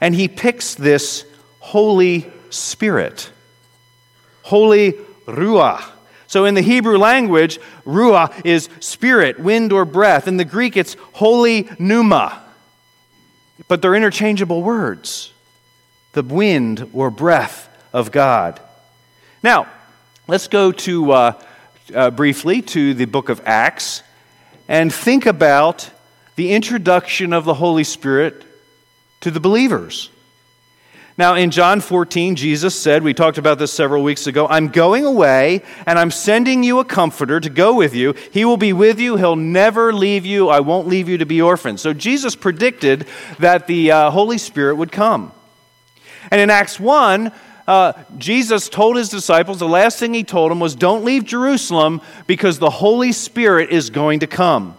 And 0.00 0.14
he 0.14 0.28
picks 0.28 0.76
this 0.76 1.24
Holy 1.58 2.30
Spirit, 2.50 3.32
Holy 4.42 4.92
Ruah. 5.26 5.84
So 6.28 6.44
in 6.44 6.54
the 6.54 6.62
Hebrew 6.62 6.98
language, 6.98 7.58
Ruah 7.84 8.46
is 8.46 8.68
spirit, 8.78 9.40
wind, 9.40 9.72
or 9.72 9.84
breath. 9.84 10.28
In 10.28 10.36
the 10.36 10.44
Greek, 10.44 10.76
it's 10.76 10.94
Holy 11.14 11.68
Pneuma 11.80 12.44
but 13.66 13.82
they're 13.82 13.94
interchangeable 13.94 14.62
words 14.62 15.32
the 16.12 16.22
wind 16.22 16.88
or 16.92 17.10
breath 17.10 17.68
of 17.92 18.10
God. 18.10 18.60
Now, 19.42 19.68
let's 20.26 20.48
go 20.48 20.72
to 20.72 21.12
uh, 21.12 21.42
uh, 21.94 22.10
briefly 22.10 22.62
to 22.62 22.94
the 22.94 23.04
book 23.04 23.28
of 23.28 23.40
Acts 23.44 24.02
and 24.68 24.92
think 24.92 25.26
about 25.26 25.90
the 26.36 26.52
introduction 26.52 27.32
of 27.32 27.44
the 27.44 27.54
Holy 27.54 27.84
Spirit 27.84 28.44
to 29.20 29.30
the 29.30 29.40
believers. 29.40 30.10
Now, 31.18 31.34
in 31.34 31.50
John 31.50 31.80
14, 31.80 32.36
Jesus 32.36 32.80
said, 32.80 33.02
we 33.02 33.12
talked 33.12 33.38
about 33.38 33.58
this 33.58 33.72
several 33.72 34.04
weeks 34.04 34.28
ago, 34.28 34.46
I'm 34.46 34.68
going 34.68 35.04
away 35.04 35.62
and 35.84 35.98
I'm 35.98 36.12
sending 36.12 36.62
you 36.62 36.78
a 36.78 36.84
comforter 36.84 37.40
to 37.40 37.50
go 37.50 37.74
with 37.74 37.92
you. 37.92 38.14
He 38.30 38.44
will 38.44 38.56
be 38.56 38.72
with 38.72 39.00
you. 39.00 39.16
He'll 39.16 39.34
never 39.34 39.92
leave 39.92 40.24
you. 40.24 40.48
I 40.48 40.60
won't 40.60 40.86
leave 40.86 41.08
you 41.08 41.18
to 41.18 41.26
be 41.26 41.42
orphans. 41.42 41.82
So 41.82 41.92
Jesus 41.92 42.36
predicted 42.36 43.08
that 43.40 43.66
the 43.66 43.90
uh, 43.90 44.10
Holy 44.12 44.38
Spirit 44.38 44.76
would 44.76 44.92
come. 44.92 45.32
And 46.30 46.40
in 46.40 46.50
Acts 46.50 46.78
1, 46.78 47.32
uh, 47.66 47.94
Jesus 48.16 48.68
told 48.68 48.96
his 48.96 49.08
disciples, 49.08 49.58
the 49.58 49.66
last 49.66 49.98
thing 49.98 50.14
he 50.14 50.22
told 50.22 50.52
them 50.52 50.60
was, 50.60 50.76
Don't 50.76 51.04
leave 51.04 51.24
Jerusalem 51.24 52.00
because 52.28 52.60
the 52.60 52.70
Holy 52.70 53.10
Spirit 53.10 53.70
is 53.70 53.90
going 53.90 54.20
to 54.20 54.28
come. 54.28 54.76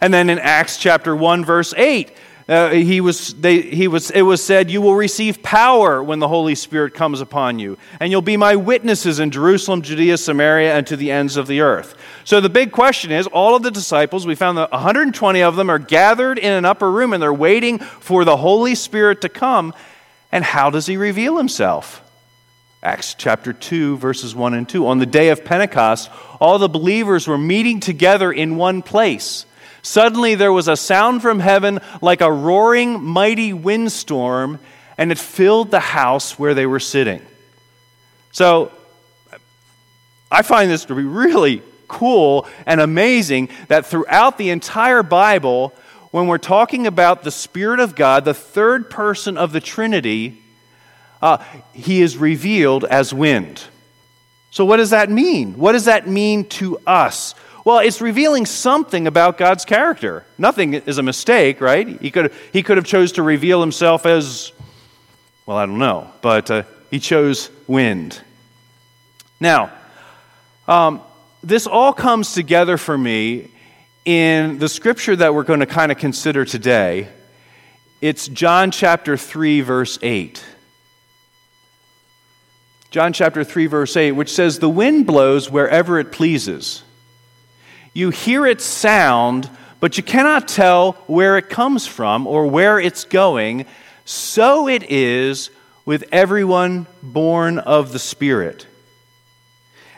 And 0.00 0.14
then 0.14 0.30
in 0.30 0.38
Acts 0.38 0.78
chapter 0.78 1.16
1, 1.16 1.44
verse 1.44 1.74
8, 1.76 2.12
uh, 2.48 2.70
he 2.70 3.00
was, 3.00 3.34
they, 3.34 3.60
he 3.60 3.88
was, 3.88 4.12
it 4.12 4.22
was 4.22 4.40
said, 4.40 4.70
You 4.70 4.80
will 4.80 4.94
receive 4.94 5.42
power 5.42 6.00
when 6.00 6.20
the 6.20 6.28
Holy 6.28 6.54
Spirit 6.54 6.94
comes 6.94 7.20
upon 7.20 7.58
you, 7.58 7.76
and 7.98 8.12
you'll 8.12 8.22
be 8.22 8.36
my 8.36 8.54
witnesses 8.54 9.18
in 9.18 9.32
Jerusalem, 9.32 9.82
Judea, 9.82 10.16
Samaria, 10.16 10.72
and 10.76 10.86
to 10.86 10.96
the 10.96 11.10
ends 11.10 11.36
of 11.36 11.48
the 11.48 11.60
earth. 11.60 11.96
So 12.24 12.40
the 12.40 12.48
big 12.48 12.70
question 12.70 13.10
is 13.10 13.26
all 13.26 13.56
of 13.56 13.64
the 13.64 13.72
disciples, 13.72 14.26
we 14.26 14.36
found 14.36 14.58
that 14.58 14.70
120 14.70 15.42
of 15.42 15.56
them 15.56 15.68
are 15.68 15.80
gathered 15.80 16.38
in 16.38 16.52
an 16.52 16.64
upper 16.64 16.90
room 16.90 17.12
and 17.12 17.20
they're 17.20 17.34
waiting 17.34 17.80
for 17.80 18.24
the 18.24 18.36
Holy 18.36 18.76
Spirit 18.76 19.22
to 19.22 19.28
come. 19.28 19.74
And 20.30 20.44
how 20.44 20.70
does 20.70 20.86
he 20.86 20.96
reveal 20.96 21.38
himself? 21.38 22.02
Acts 22.82 23.14
chapter 23.14 23.52
2, 23.52 23.96
verses 23.96 24.36
1 24.36 24.54
and 24.54 24.68
2. 24.68 24.86
On 24.86 24.98
the 24.98 25.06
day 25.06 25.30
of 25.30 25.44
Pentecost, 25.44 26.10
all 26.40 26.58
the 26.58 26.68
believers 26.68 27.26
were 27.26 27.38
meeting 27.38 27.80
together 27.80 28.30
in 28.30 28.56
one 28.56 28.82
place. 28.82 29.45
Suddenly 29.86 30.34
there 30.34 30.52
was 30.52 30.66
a 30.66 30.76
sound 30.76 31.22
from 31.22 31.38
heaven 31.38 31.78
like 32.02 32.20
a 32.20 32.30
roaring, 32.30 33.00
mighty 33.04 33.52
windstorm, 33.52 34.58
and 34.98 35.12
it 35.12 35.18
filled 35.18 35.70
the 35.70 35.78
house 35.78 36.36
where 36.36 36.54
they 36.54 36.66
were 36.66 36.80
sitting. 36.80 37.22
So 38.32 38.72
I 40.28 40.42
find 40.42 40.68
this 40.68 40.86
to 40.86 40.96
be 40.96 41.04
really 41.04 41.62
cool 41.86 42.48
and 42.66 42.80
amazing 42.80 43.48
that 43.68 43.86
throughout 43.86 44.38
the 44.38 44.50
entire 44.50 45.04
Bible, 45.04 45.72
when 46.10 46.26
we're 46.26 46.38
talking 46.38 46.88
about 46.88 47.22
the 47.22 47.30
Spirit 47.30 47.78
of 47.78 47.94
God, 47.94 48.24
the 48.24 48.34
third 48.34 48.90
person 48.90 49.38
of 49.38 49.52
the 49.52 49.60
Trinity, 49.60 50.42
uh, 51.22 51.36
he 51.72 52.02
is 52.02 52.16
revealed 52.16 52.84
as 52.84 53.14
wind. 53.14 53.62
So, 54.50 54.64
what 54.64 54.78
does 54.78 54.90
that 54.90 55.10
mean? 55.10 55.56
What 55.56 55.72
does 55.72 55.84
that 55.84 56.08
mean 56.08 56.46
to 56.48 56.78
us? 56.88 57.36
Well, 57.66 57.80
it's 57.80 58.00
revealing 58.00 58.46
something 58.46 59.08
about 59.08 59.38
God's 59.38 59.64
character. 59.64 60.24
Nothing 60.38 60.74
is 60.74 60.98
a 60.98 61.02
mistake, 61.02 61.60
right? 61.60 62.00
He 62.00 62.12
could, 62.12 62.32
he 62.52 62.62
could 62.62 62.76
have 62.76 62.86
chose 62.86 63.10
to 63.14 63.24
reveal 63.24 63.60
himself 63.60 64.06
as, 64.06 64.52
well, 65.46 65.56
I 65.56 65.66
don't 65.66 65.80
know, 65.80 66.08
but 66.22 66.48
uh, 66.48 66.62
he 66.92 67.00
chose 67.00 67.50
wind. 67.66 68.22
Now, 69.40 69.72
um, 70.68 71.00
this 71.42 71.66
all 71.66 71.92
comes 71.92 72.34
together 72.34 72.76
for 72.78 72.96
me 72.96 73.50
in 74.04 74.60
the 74.60 74.68
scripture 74.68 75.16
that 75.16 75.34
we're 75.34 75.42
going 75.42 75.58
to 75.58 75.66
kind 75.66 75.90
of 75.90 75.98
consider 75.98 76.44
today, 76.44 77.08
it's 78.00 78.28
John 78.28 78.70
chapter 78.70 79.16
3, 79.16 79.62
verse 79.62 79.98
8. 80.02 80.44
John 82.92 83.12
chapter 83.12 83.42
3, 83.42 83.66
verse 83.66 83.96
8, 83.96 84.12
which 84.12 84.32
says, 84.32 84.60
The 84.60 84.70
wind 84.70 85.08
blows 85.08 85.50
wherever 85.50 85.98
it 85.98 86.12
pleases. 86.12 86.84
You 87.96 88.10
hear 88.10 88.46
its 88.46 88.62
sound, 88.62 89.48
but 89.80 89.96
you 89.96 90.02
cannot 90.02 90.48
tell 90.48 90.92
where 91.06 91.38
it 91.38 91.48
comes 91.48 91.86
from 91.86 92.26
or 92.26 92.46
where 92.46 92.78
it's 92.78 93.04
going. 93.04 93.64
So 94.04 94.68
it 94.68 94.90
is 94.90 95.48
with 95.86 96.04
everyone 96.12 96.86
born 97.02 97.58
of 97.58 97.94
the 97.94 97.98
Spirit. 97.98 98.66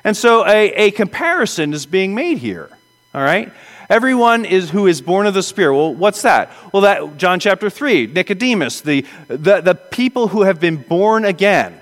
And 0.04 0.16
so 0.16 0.46
a, 0.46 0.72
a 0.74 0.90
comparison 0.92 1.72
is 1.72 1.86
being 1.86 2.14
made 2.14 2.38
here, 2.38 2.70
all 3.12 3.20
right? 3.20 3.52
Everyone 3.90 4.44
is 4.44 4.70
who 4.70 4.86
is 4.86 5.00
born 5.00 5.26
of 5.26 5.34
the 5.34 5.42
Spirit. 5.42 5.74
Well, 5.74 5.92
what's 5.92 6.22
that? 6.22 6.52
Well, 6.72 6.82
that 6.82 7.16
John 7.16 7.40
chapter 7.40 7.68
3, 7.68 8.06
Nicodemus, 8.06 8.80
the, 8.80 9.04
the, 9.26 9.60
the 9.60 9.74
people 9.74 10.28
who 10.28 10.42
have 10.42 10.60
been 10.60 10.76
born 10.76 11.24
again, 11.24 11.76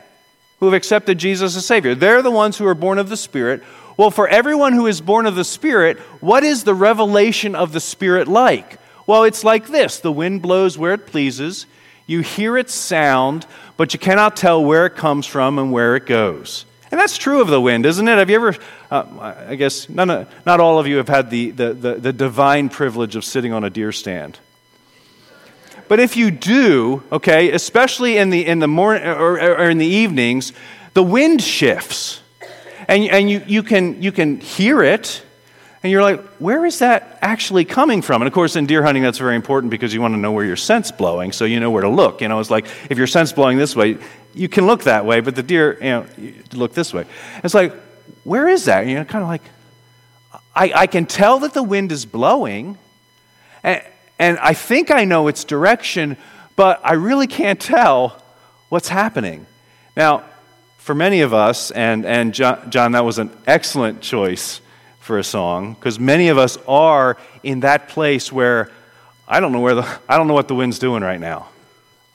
who 0.60 0.66
have 0.66 0.74
accepted 0.74 1.18
Jesus 1.18 1.58
as 1.58 1.66
Savior. 1.66 1.94
They're 1.94 2.22
the 2.22 2.30
ones 2.30 2.56
who 2.56 2.66
are 2.66 2.74
born 2.74 2.96
of 2.96 3.10
the 3.10 3.18
Spirit. 3.18 3.62
Well, 3.96 4.10
for 4.10 4.28
everyone 4.28 4.74
who 4.74 4.86
is 4.86 5.00
born 5.00 5.26
of 5.26 5.36
the 5.36 5.44
Spirit, 5.44 5.98
what 6.20 6.44
is 6.44 6.64
the 6.64 6.74
revelation 6.74 7.54
of 7.54 7.72
the 7.72 7.80
Spirit 7.80 8.28
like? 8.28 8.78
Well, 9.06 9.24
it's 9.24 9.44
like 9.44 9.68
this 9.68 10.00
the 10.00 10.12
wind 10.12 10.42
blows 10.42 10.76
where 10.76 10.92
it 10.92 11.06
pleases, 11.06 11.66
you 12.06 12.20
hear 12.20 12.56
its 12.56 12.74
sound, 12.74 13.46
but 13.76 13.92
you 13.92 13.98
cannot 13.98 14.36
tell 14.36 14.64
where 14.64 14.86
it 14.86 14.96
comes 14.96 15.26
from 15.26 15.58
and 15.58 15.72
where 15.72 15.96
it 15.96 16.06
goes. 16.06 16.66
And 16.90 17.00
that's 17.00 17.18
true 17.18 17.40
of 17.40 17.48
the 17.48 17.60
wind, 17.60 17.84
isn't 17.84 18.06
it? 18.06 18.16
Have 18.16 18.30
you 18.30 18.36
ever, 18.36 18.56
uh, 18.90 19.44
I 19.48 19.56
guess, 19.56 19.88
none 19.88 20.08
of, 20.08 20.28
not 20.46 20.60
all 20.60 20.78
of 20.78 20.86
you 20.86 20.98
have 20.98 21.08
had 21.08 21.30
the, 21.30 21.50
the, 21.50 21.74
the, 21.74 21.94
the 21.94 22.12
divine 22.12 22.68
privilege 22.68 23.16
of 23.16 23.24
sitting 23.24 23.52
on 23.52 23.64
a 23.64 23.70
deer 23.70 23.90
stand. 23.90 24.38
But 25.88 26.00
if 26.00 26.16
you 26.16 26.30
do, 26.30 27.02
okay, 27.10 27.50
especially 27.52 28.18
in 28.18 28.30
the, 28.30 28.46
in 28.46 28.60
the 28.60 28.68
morning 28.68 29.06
or, 29.06 29.40
or 29.40 29.68
in 29.68 29.78
the 29.78 29.86
evenings, 29.86 30.52
the 30.94 31.02
wind 31.02 31.42
shifts. 31.42 32.20
And, 32.88 33.04
and 33.04 33.30
you, 33.30 33.42
you, 33.46 33.62
can, 33.62 34.02
you 34.02 34.12
can 34.12 34.40
hear 34.40 34.82
it, 34.82 35.22
and 35.82 35.90
you're 35.92 36.02
like, 36.02 36.20
where 36.38 36.64
is 36.64 36.80
that 36.80 37.18
actually 37.20 37.64
coming 37.64 38.02
from? 38.02 38.22
And 38.22 38.26
of 38.26 38.32
course, 38.32 38.56
in 38.56 38.66
deer 38.66 38.82
hunting, 38.82 39.02
that's 39.02 39.18
very 39.18 39.36
important 39.36 39.70
because 39.70 39.92
you 39.94 40.00
want 40.00 40.14
to 40.14 40.18
know 40.18 40.32
where 40.32 40.44
your 40.44 40.56
scent's 40.56 40.90
blowing, 40.90 41.32
so 41.32 41.44
you 41.44 41.60
know 41.60 41.70
where 41.70 41.82
to 41.82 41.88
look. 41.88 42.20
You 42.20 42.28
know, 42.28 42.40
it's 42.40 42.50
like 42.50 42.66
if 42.90 42.98
your 42.98 43.06
scent's 43.06 43.32
blowing 43.32 43.58
this 43.58 43.76
way, 43.76 43.98
you 44.34 44.48
can 44.48 44.66
look 44.66 44.84
that 44.84 45.04
way, 45.06 45.20
but 45.20 45.34
the 45.34 45.42
deer, 45.42 45.74
you 45.74 45.90
know, 45.90 46.06
look 46.52 46.74
this 46.74 46.92
way. 46.92 47.06
It's 47.42 47.54
like, 47.54 47.72
where 48.24 48.48
is 48.48 48.64
that? 48.64 48.86
You 48.86 48.96
know, 48.96 49.04
kind 49.04 49.22
of 49.22 49.28
like, 49.28 49.42
I, 50.54 50.72
I 50.74 50.86
can 50.86 51.06
tell 51.06 51.40
that 51.40 51.54
the 51.54 51.62
wind 51.62 51.92
is 51.92 52.06
blowing, 52.06 52.78
and, 53.62 53.82
and 54.18 54.38
I 54.38 54.54
think 54.54 54.90
I 54.90 55.04
know 55.04 55.28
its 55.28 55.44
direction, 55.44 56.16
but 56.56 56.80
I 56.82 56.94
really 56.94 57.26
can't 57.26 57.60
tell 57.60 58.22
what's 58.68 58.88
happening. 58.88 59.46
Now, 59.96 60.24
for 60.86 60.94
many 60.94 61.22
of 61.22 61.34
us, 61.34 61.72
and, 61.72 62.06
and 62.06 62.32
John, 62.32 62.70
John 62.70 62.92
that 62.92 63.04
was 63.04 63.18
an 63.18 63.36
excellent 63.44 64.02
choice 64.02 64.60
for 65.00 65.18
a 65.18 65.24
song, 65.24 65.74
because 65.74 65.98
many 65.98 66.28
of 66.28 66.38
us 66.38 66.58
are 66.68 67.16
in 67.42 67.60
that 67.60 67.88
place 67.88 68.30
where 68.30 68.70
I 69.26 69.40
don't 69.40 69.50
know 69.50 69.58
where 69.58 69.74
the 69.74 69.98
I 70.08 70.16
don't 70.16 70.28
know 70.28 70.34
what 70.34 70.46
the 70.46 70.54
wind's 70.54 70.78
doing 70.78 71.02
right 71.02 71.18
now. 71.18 71.48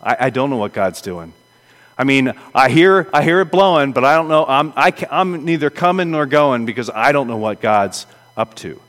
I, 0.01 0.15
I 0.21 0.29
don't 0.29 0.49
know 0.49 0.55
what 0.55 0.71
God's 0.71 1.01
doing. 1.01 1.33
I 1.97 2.05
mean, 2.05 2.31
I 2.55 2.69
hear, 2.69 3.09
I 3.13 3.23
hear 3.23 3.41
it 3.41 3.51
blowing, 3.51 3.91
but 3.91 4.05
I 4.05 4.15
don't 4.15 4.29
know. 4.29 4.45
I'm, 4.45 4.71
I, 4.77 4.93
I'm 5.11 5.43
neither 5.43 5.69
coming 5.69 6.09
nor 6.09 6.25
going 6.25 6.65
because 6.65 6.89
I 6.89 7.11
don't 7.11 7.27
know 7.27 7.35
what 7.35 7.59
God's 7.59 8.05
up 8.37 8.55
to. 8.55 8.79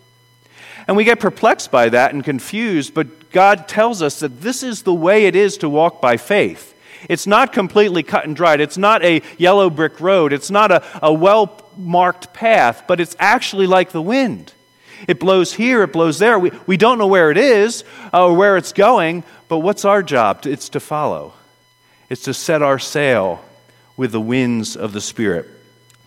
And 0.87 0.97
we 0.97 1.03
get 1.03 1.19
perplexed 1.19 1.73
by 1.73 1.89
that 1.89 2.15
and 2.15 2.23
confused, 2.23 2.95
but 2.95 3.33
God 3.33 3.67
tells 3.67 4.01
us 4.01 4.21
that 4.21 4.43
this 4.43 4.63
is 4.63 4.85
the 4.85 4.95
way 4.95 5.27
it 5.27 5.35
is 5.35 5.59
to 5.59 5.69
walk 5.69 6.01
by 6.01 6.19
faith. 6.19 6.72
It's 7.09 7.27
not 7.27 7.53
completely 7.53 8.03
cut 8.03 8.25
and 8.25 8.37
dried. 8.37 8.61
It's 8.61 8.79
not 8.79 9.05
a 9.05 9.23
yellow 9.39 9.71
brick 9.71 10.01
road. 10.01 10.33
It's 10.33 10.51
not 10.51 10.71
a, 10.71 10.83
a 11.03 11.13
well 11.13 11.61
marked 11.77 12.33
path, 12.33 12.85
but 12.87 13.01
it's 13.01 13.17
actually 13.19 13.67
like 13.67 13.91
the 13.91 14.03
wind. 14.03 14.53
It 15.09 15.19
blows 15.19 15.53
here, 15.53 15.83
it 15.83 15.93
blows 15.93 16.19
there. 16.19 16.39
We, 16.39 16.53
we 16.67 16.77
don't 16.77 16.99
know 16.99 17.07
where 17.07 17.31
it 17.31 17.37
is 17.37 17.85
uh, 18.13 18.27
or 18.27 18.35
where 18.35 18.57
it's 18.57 18.73
going, 18.73 19.25
but 19.49 19.59
what's 19.59 19.85
our 19.85 20.03
job? 20.03 20.47
It's 20.47 20.69
to 20.71 20.81
follow. 20.81 21.35
It's 22.09 22.23
to 22.25 22.35
set 22.35 22.63
our 22.63 22.79
sail 22.79 23.45
with 23.97 24.13
the 24.13 24.21
winds 24.21 24.77
of 24.77 24.93
the 24.93 25.01
Spirit. 25.01 25.49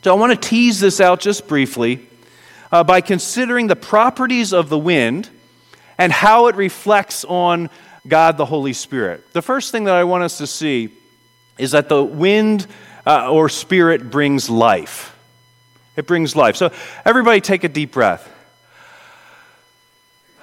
So 0.03 0.15
I 0.15 0.19
want 0.19 0.39
to 0.39 0.49
tease 0.49 0.79
this 0.79 1.01
out 1.01 1.19
just 1.19 1.47
briefly 1.47 2.07
uh, 2.71 2.83
by 2.83 3.01
considering 3.01 3.67
the 3.67 3.75
properties 3.75 4.53
of 4.53 4.69
the 4.69 4.77
wind 4.77 5.29
and 5.97 6.11
how 6.11 6.47
it 6.47 6.55
reflects 6.55 7.25
on 7.25 7.69
God 8.07 8.37
the 8.37 8.45
Holy 8.45 8.73
Spirit. 8.73 9.33
The 9.33 9.41
first 9.41 9.71
thing 9.71 9.85
that 9.85 9.95
I 9.95 10.03
want 10.03 10.23
us 10.23 10.37
to 10.39 10.47
see 10.47 10.89
is 11.57 11.71
that 11.71 11.89
the 11.89 12.03
wind 12.03 12.67
uh, 13.05 13.31
or 13.31 13.49
spirit 13.49 14.09
brings 14.09 14.49
life. 14.49 15.17
It 15.95 16.07
brings 16.07 16.35
life. 16.35 16.55
So, 16.55 16.71
everybody 17.05 17.41
take 17.41 17.63
a 17.63 17.69
deep 17.69 17.93
breath. 17.93 18.29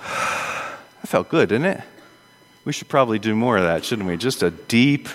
That 0.01 1.09
felt 1.09 1.29
good, 1.29 1.51
didn't 1.51 1.67
it? 1.67 1.81
We 2.65 2.73
should 2.73 2.89
probably 2.89 3.19
do 3.19 3.35
more 3.35 3.57
of 3.57 3.65
that, 3.65 3.85
shouldn't 3.85 4.09
we? 4.09 4.17
Just 4.17 4.43
a 4.43 4.51
deep 4.51 5.09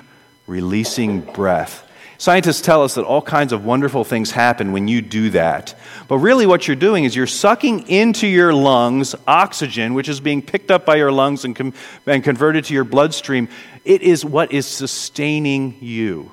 releasing 0.46 1.22
breath. 1.22 1.87
Scientists 2.20 2.62
tell 2.62 2.84
us 2.84 2.96
that 2.96 3.04
all 3.04 3.22
kinds 3.22 3.54
of 3.54 3.64
wonderful 3.64 4.04
things 4.04 4.32
happen 4.32 4.72
when 4.72 4.88
you 4.88 5.02
do 5.02 5.30
that. 5.30 5.78
But 6.08 6.18
really, 6.18 6.48
what 6.48 6.68
you're 6.68 6.76
doing 6.76 7.04
is 7.04 7.16
you're 7.16 7.28
sucking 7.28 7.88
into 7.90 8.26
your 8.26 8.54
lungs 8.54 9.14
oxygen, 9.28 9.94
which 9.94 10.10
is 10.10 10.20
being 10.20 10.42
picked 10.42 10.72
up 10.72 10.84
by 10.84 10.96
your 10.96 11.12
lungs 11.12 11.46
and, 11.46 11.56
com- 11.56 11.74
and 12.08 12.24
converted 12.24 12.66
to 12.66 12.74
your 12.74 12.86
bloodstream. 12.86 13.50
It 13.86 14.02
is 14.02 14.26
what 14.26 14.52
is 14.52 14.66
sustaining 14.66 15.78
you. 15.80 16.32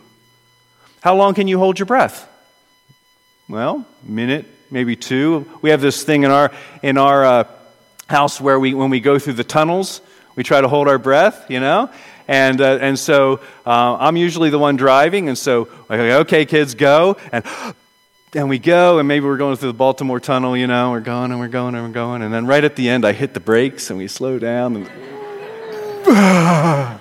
How 1.02 1.16
long 1.16 1.34
can 1.34 1.48
you 1.48 1.58
hold 1.58 1.78
your 1.78 1.86
breath? 1.86 2.26
Well, 3.46 3.86
minute, 4.02 4.46
maybe 4.70 4.96
two. 4.96 5.46
We 5.60 5.68
have 5.68 5.82
this 5.82 6.02
thing 6.02 6.22
in 6.22 6.30
our, 6.30 6.50
in 6.82 6.96
our 6.96 7.24
uh, 7.26 7.44
house 8.06 8.40
where 8.40 8.58
we, 8.58 8.72
when 8.72 8.88
we 8.88 9.00
go 9.00 9.18
through 9.18 9.34
the 9.34 9.44
tunnels, 9.44 10.00
we 10.34 10.44
try 10.44 10.62
to 10.62 10.68
hold 10.68 10.88
our 10.88 10.98
breath, 10.98 11.50
you 11.50 11.60
know? 11.60 11.90
And, 12.26 12.60
uh, 12.60 12.78
and 12.80 12.98
so 12.98 13.40
uh, 13.66 13.96
I'm 13.98 14.16
usually 14.16 14.50
the 14.50 14.58
one 14.58 14.76
driving, 14.76 15.28
and 15.28 15.36
so 15.36 15.68
I 15.88 15.96
go, 15.96 16.18
okay, 16.20 16.46
kids, 16.46 16.74
go. 16.74 17.16
And, 17.32 17.44
and 18.34 18.48
we 18.48 18.58
go, 18.58 18.98
and 18.98 19.06
maybe 19.06 19.26
we're 19.26 19.36
going 19.36 19.56
through 19.56 19.72
the 19.72 19.78
Baltimore 19.78 20.20
Tunnel, 20.20 20.56
you 20.56 20.66
know, 20.66 20.90
we're 20.90 21.00
going 21.00 21.30
and 21.30 21.38
we're 21.38 21.48
going 21.48 21.74
and 21.74 21.84
we're 21.86 21.92
going. 21.92 22.22
And 22.22 22.32
then 22.32 22.46
right 22.46 22.64
at 22.64 22.76
the 22.76 22.88
end, 22.88 23.04
I 23.04 23.12
hit 23.12 23.34
the 23.34 23.40
brakes 23.40 23.90
and 23.90 23.98
we 23.98 24.08
slow 24.08 24.38
down. 24.38 24.76
And 24.76 24.90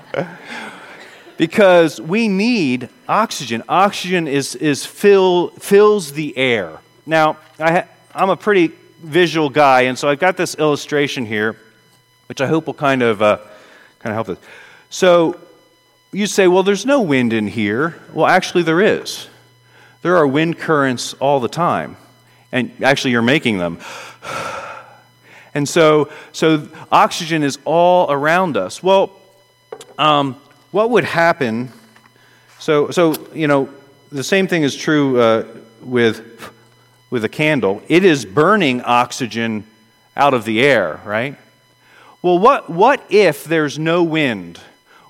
because 1.38 2.00
we 2.00 2.28
need 2.28 2.90
oxygen. 3.08 3.64
Oxygen 3.68 4.28
is, 4.28 4.56
is 4.56 4.86
fill, 4.86 5.50
fills 5.50 6.14
the 6.14 6.38
air. 6.38 6.80
Now, 7.06 7.38
I 7.60 7.72
ha- 7.72 7.88
I'm 8.14 8.30
a 8.30 8.38
pretty 8.38 8.72
visual 9.02 9.50
guy, 9.50 9.82
and 9.82 9.98
so 9.98 10.08
I've 10.08 10.20
got 10.20 10.38
this 10.38 10.56
illustration 10.56 11.26
here, 11.26 11.58
which 12.28 12.40
I 12.42 12.48
hope 12.48 12.68
will 12.68 12.74
kind 12.74 13.02
of, 13.02 13.22
uh, 13.22 13.38
kind 14.00 14.18
of 14.18 14.26
help 14.26 14.30
us. 14.30 14.38
So 14.94 15.40
you 16.12 16.28
say, 16.28 16.48
well, 16.48 16.62
there's 16.62 16.86
no 16.86 17.02
wind 17.02 17.34
in 17.34 17.48
here. 17.48 18.00
Well, 18.14 18.28
actually, 18.28 18.62
there 18.62 18.80
is. 18.80 19.28
There 20.04 20.18
are 20.18 20.28
wind 20.28 20.60
currents 20.60 21.16
all 21.16 21.40
the 21.40 21.48
time. 21.48 21.98
And 22.52 22.72
actually, 22.84 23.10
you're 23.10 23.24
making 23.24 23.58
them. 23.58 23.80
And 25.56 25.70
so, 25.70 26.12
so 26.32 26.68
oxygen 26.92 27.44
is 27.44 27.60
all 27.64 28.12
around 28.12 28.58
us. 28.58 28.82
Well, 28.82 29.12
um, 30.00 30.34
what 30.72 30.90
would 30.90 31.04
happen? 31.04 31.72
So, 32.58 32.90
so 32.90 33.14
you 33.36 33.46
know, 33.46 33.70
the 34.12 34.24
same 34.24 34.48
thing 34.48 34.64
is 34.64 34.76
true 34.76 35.22
uh, 35.22 35.46
with 35.80 36.52
with 37.12 37.24
a 37.24 37.30
candle. 37.30 37.84
It 37.88 38.04
is 38.04 38.26
burning 38.26 38.82
oxygen 38.82 39.64
out 40.18 40.34
of 40.34 40.44
the 40.44 40.64
air, 40.64 41.00
right? 41.06 41.38
Well, 42.24 42.40
what 42.40 42.68
what 42.68 43.06
if 43.12 43.44
there's 43.44 43.78
no 43.78 44.02
wind? 44.02 44.60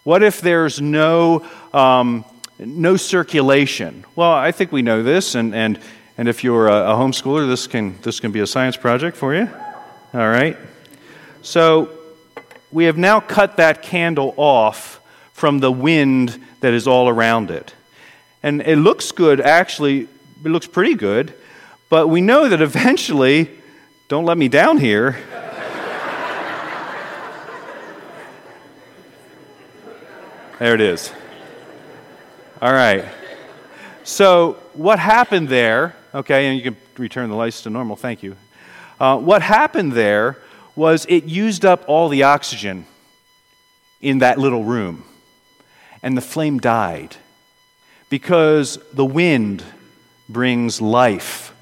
What 0.03 0.22
if 0.22 0.41
there's 0.41 0.81
no, 0.81 1.45
um, 1.74 2.25
no 2.60 2.98
circulation? 2.98 4.03
Well, 4.15 4.33
I 4.33 4.51
think 4.51 4.74
we 4.74 4.81
know 4.81 5.01
this, 5.01 5.33
and, 5.36 5.55
and, 5.55 5.79
and 6.17 6.27
if 6.27 6.43
you're 6.43 6.67
a, 6.67 6.91
a 6.91 6.95
homeschooler, 6.95 7.48
this 7.48 7.67
can, 7.67 7.98
this 8.01 8.19
can 8.19 8.33
be 8.33 8.41
a 8.41 8.48
science 8.48 8.75
project 8.75 9.15
for 9.15 9.33
you. 9.33 9.50
All 10.13 10.27
right? 10.27 10.57
So 11.41 11.89
we 12.72 12.83
have 12.86 12.98
now 12.98 13.22
cut 13.22 13.57
that 13.57 13.81
candle 13.81 14.33
off 14.36 15.00
from 15.31 15.60
the 15.60 15.72
wind 15.72 16.38
that 16.60 16.74
is 16.74 16.86
all 16.86 17.07
around 17.07 17.50
it. 17.50 17.74
And 18.41 18.62
it 18.62 18.77
looks 18.77 19.13
good, 19.13 19.39
actually, 19.39 20.01
it 20.01 20.50
looks 20.50 20.67
pretty 20.67 20.95
good, 20.95 21.33
but 21.89 22.10
we 22.10 22.19
know 22.19 22.50
that 22.50 22.62
eventually, 22.62 23.50
don't 24.10 24.25
let 24.25 24.38
me 24.38 24.50
down 24.50 24.79
here. 24.79 25.17
There 30.63 30.75
it 30.75 30.79
is. 30.79 31.12
All 32.62 32.72
right. 32.72 33.03
So, 34.05 34.53
what 34.72 34.98
happened 34.98 35.50
there, 35.50 35.93
okay, 36.15 36.48
and 36.48 36.58
you 36.58 36.63
can 36.63 36.77
return 36.98 37.29
the 37.29 37.36
lights 37.36 37.63
to 37.63 37.70
normal, 37.70 37.98
thank 37.98 38.24
you. 38.24 38.38
Uh, 38.98 39.17
what 39.17 39.41
happened 39.41 39.91
there 39.91 40.38
was 40.74 41.05
it 41.10 41.25
used 41.25 41.65
up 41.65 41.84
all 41.88 42.08
the 42.08 42.24
oxygen 42.24 42.86
in 44.00 44.20
that 44.20 44.38
little 44.38 44.63
room, 44.63 45.03
and 46.01 46.15
the 46.15 46.22
flame 46.22 46.60
died 46.60 47.17
because 48.10 48.79
the 48.93 49.03
wind 49.03 49.65
brings 50.29 50.79
life 50.79 51.53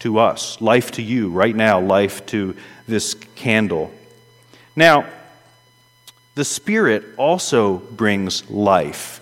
to 0.00 0.18
us, 0.18 0.60
life 0.60 0.90
to 0.90 1.02
you 1.02 1.30
right 1.30 1.56
now, 1.56 1.80
life 1.80 2.26
to 2.26 2.54
this 2.86 3.14
candle. 3.34 3.90
Now, 4.76 5.06
the 6.34 6.44
Spirit 6.44 7.04
also 7.16 7.78
brings 7.78 8.48
life. 8.50 9.20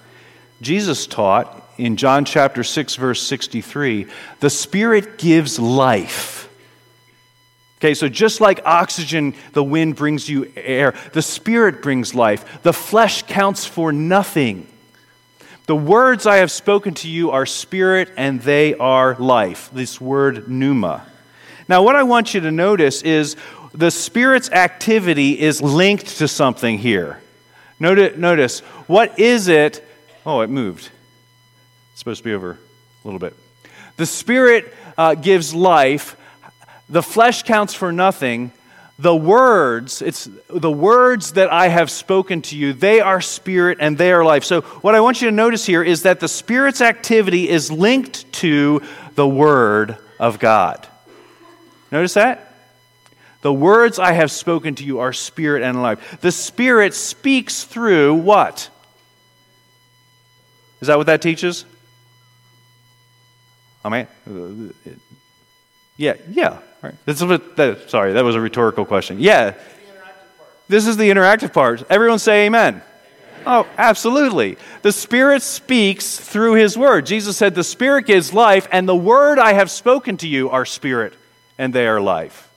Jesus 0.61 1.07
taught 1.07 1.69
in 1.79 1.97
John 1.97 2.25
chapter 2.25 2.62
6, 2.62 2.97
verse 2.97 3.23
63 3.23 4.07
the 4.40 4.50
Spirit 4.50 5.19
gives 5.19 5.59
life. 5.59 6.49
Okay, 7.79 7.95
so 7.95 8.09
just 8.09 8.43
like 8.43 8.61
oxygen, 8.67 9.35
the 9.52 9.64
wind 9.64 9.97
brings 9.97 10.29
you 10.29 10.52
air, 10.55 10.95
the 11.14 11.23
Spirit 11.23 11.83
brings 11.83 12.14
life. 12.14 12.62
The 12.62 12.75
flesh 12.75 13.23
counts 13.23 13.64
for 13.64 13.90
nothing. 13.90 14.67
The 15.71 15.76
words 15.76 16.26
I 16.26 16.38
have 16.38 16.50
spoken 16.50 16.95
to 16.95 17.09
you 17.09 17.31
are 17.31 17.47
spirit 17.47 18.11
and 18.17 18.40
they 18.40 18.75
are 18.75 19.14
life. 19.14 19.71
This 19.73 20.00
word 20.00 20.49
pneuma. 20.49 21.07
Now, 21.69 21.85
what 21.85 21.95
I 21.95 22.02
want 22.02 22.35
you 22.35 22.40
to 22.40 22.50
notice 22.50 23.02
is 23.02 23.37
the 23.73 23.91
Spirit's 23.91 24.50
activity 24.50 25.39
is 25.39 25.62
linked 25.62 26.19
to 26.19 26.29
something 26.29 26.79
here. 26.79 27.21
Notice, 27.79 28.17
notice 28.17 28.61
what 28.87 29.19
is 29.19 29.49
it? 29.49 29.87
Oh, 30.27 30.41
it 30.41 30.50
moved. 30.50 30.91
It's 31.93 32.00
supposed 32.00 32.19
to 32.19 32.25
be 32.25 32.35
over 32.35 32.53
a 32.53 32.59
little 33.05 33.21
bit. 33.21 33.35
The 33.97 34.07
Spirit 34.07 34.75
uh, 34.99 35.15
gives 35.15 35.55
life, 35.55 36.17
the 36.89 37.03
flesh 37.03 37.43
counts 37.43 37.75
for 37.75 37.93
nothing. 37.93 38.53
The 38.99 39.17
words, 39.17 40.03
it's 40.03 40.29
the 40.50 40.71
words 40.71 41.33
that 41.33 41.50
I 41.50 41.69
have 41.69 41.91
spoken 41.91 42.43
to 42.43 42.57
you, 42.57 42.75
they 42.75 43.00
are 43.00 43.23
spirit 43.23 43.79
and 43.81 43.97
they 43.97 44.12
are 44.12 44.23
life. 44.23 44.45
So, 44.45 44.61
what 44.61 44.95
I 44.95 45.00
want 45.00 45.23
you 45.23 45.31
to 45.31 45.35
notice 45.35 45.65
here 45.65 45.83
is 45.83 46.03
that 46.03 46.21
the 46.21 46.29
Spirit's 46.29 46.83
activity 46.83 47.49
is 47.49 47.73
linked 47.73 48.31
to 48.35 48.83
the 49.15 49.27
Word 49.27 49.97
of 50.19 50.39
God. 50.39 50.87
Notice 51.91 52.12
that? 52.12 52.50
The 53.42 53.52
words 53.52 53.99
I 53.99 54.12
have 54.12 54.30
spoken 54.30 54.75
to 54.76 54.85
you 54.85 55.00
are 55.00 55.12
spirit 55.12 55.62
and 55.62 55.82
life. 55.82 56.20
The 56.20 56.32
Spirit 56.32 56.94
speaks 56.94 57.64
through 57.64 58.14
what? 58.14 58.68
Is 60.80 60.88
that 60.88 60.99
what 60.99 61.06
that 61.06 61.23
teaches? 61.23 61.64
I 63.82 63.88
mean, 63.88 64.75
yeah, 65.97 66.14
yeah. 66.30 66.59
Right. 66.82 66.94
That's 67.06 67.20
a 67.20 67.26
bit, 67.26 67.56
that, 67.56 67.90
sorry, 67.90 68.14
that 68.14 68.25
was 68.25 68.35
a 68.35 68.40
rhetorical 68.40 68.85
question. 68.85 69.20
Yeah. 69.20 69.54
This 70.68 70.87
is 70.87 70.97
the 70.97 71.11
interactive 71.11 71.52
part. 71.52 71.82
Everyone 71.90 72.18
say 72.18 72.47
amen. 72.47 72.75
amen. 72.75 72.82
Oh, 73.47 73.66
absolutely. 73.76 74.56
The 74.82 74.92
Spirit 74.92 75.42
speaks 75.42 76.18
through 76.18 76.54
His 76.54 76.76
Word. 76.76 77.06
Jesus 77.06 77.37
said, 77.37 77.54
The 77.54 77.64
Spirit 77.64 78.06
gives 78.06 78.32
life, 78.35 78.68
and 78.70 78.88
the 78.88 78.97
Word 78.97 79.38
I 79.38 79.54
have 79.54 79.70
spoken 79.70 80.18
to 80.18 80.28
you 80.28 80.50
are 80.50 80.64
spirit, 80.64 81.14
and 81.59 81.75
they 81.75 81.87
are 81.87 82.00
life. 82.00 82.50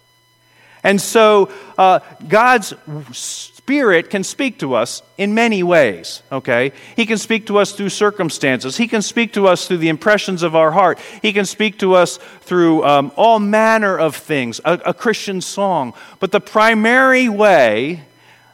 And 0.83 1.01
so 1.01 1.49
uh, 1.77 1.99
God's 2.27 2.73
Spirit 3.13 4.09
can 4.09 4.25
speak 4.25 4.59
to 4.59 4.73
us 4.73 5.01
in 5.17 5.33
many 5.33 5.63
ways, 5.63 6.21
okay? 6.29 6.73
He 6.97 7.05
can 7.05 7.17
speak 7.17 7.47
to 7.47 7.57
us 7.57 7.71
through 7.71 7.89
circumstances. 7.89 8.75
He 8.75 8.89
can 8.89 9.01
speak 9.01 9.33
to 9.33 9.47
us 9.47 9.65
through 9.65 9.77
the 9.77 9.87
impressions 9.87 10.43
of 10.43 10.53
our 10.53 10.71
heart. 10.71 10.99
He 11.21 11.31
can 11.31 11.45
speak 11.45 11.79
to 11.79 11.93
us 11.93 12.17
through 12.41 12.83
um, 12.83 13.13
all 13.15 13.39
manner 13.39 13.97
of 13.97 14.17
things, 14.17 14.59
a, 14.65 14.73
a 14.87 14.93
Christian 14.93 15.39
song. 15.39 15.93
But 16.19 16.33
the 16.33 16.41
primary 16.41 17.29
way 17.29 18.03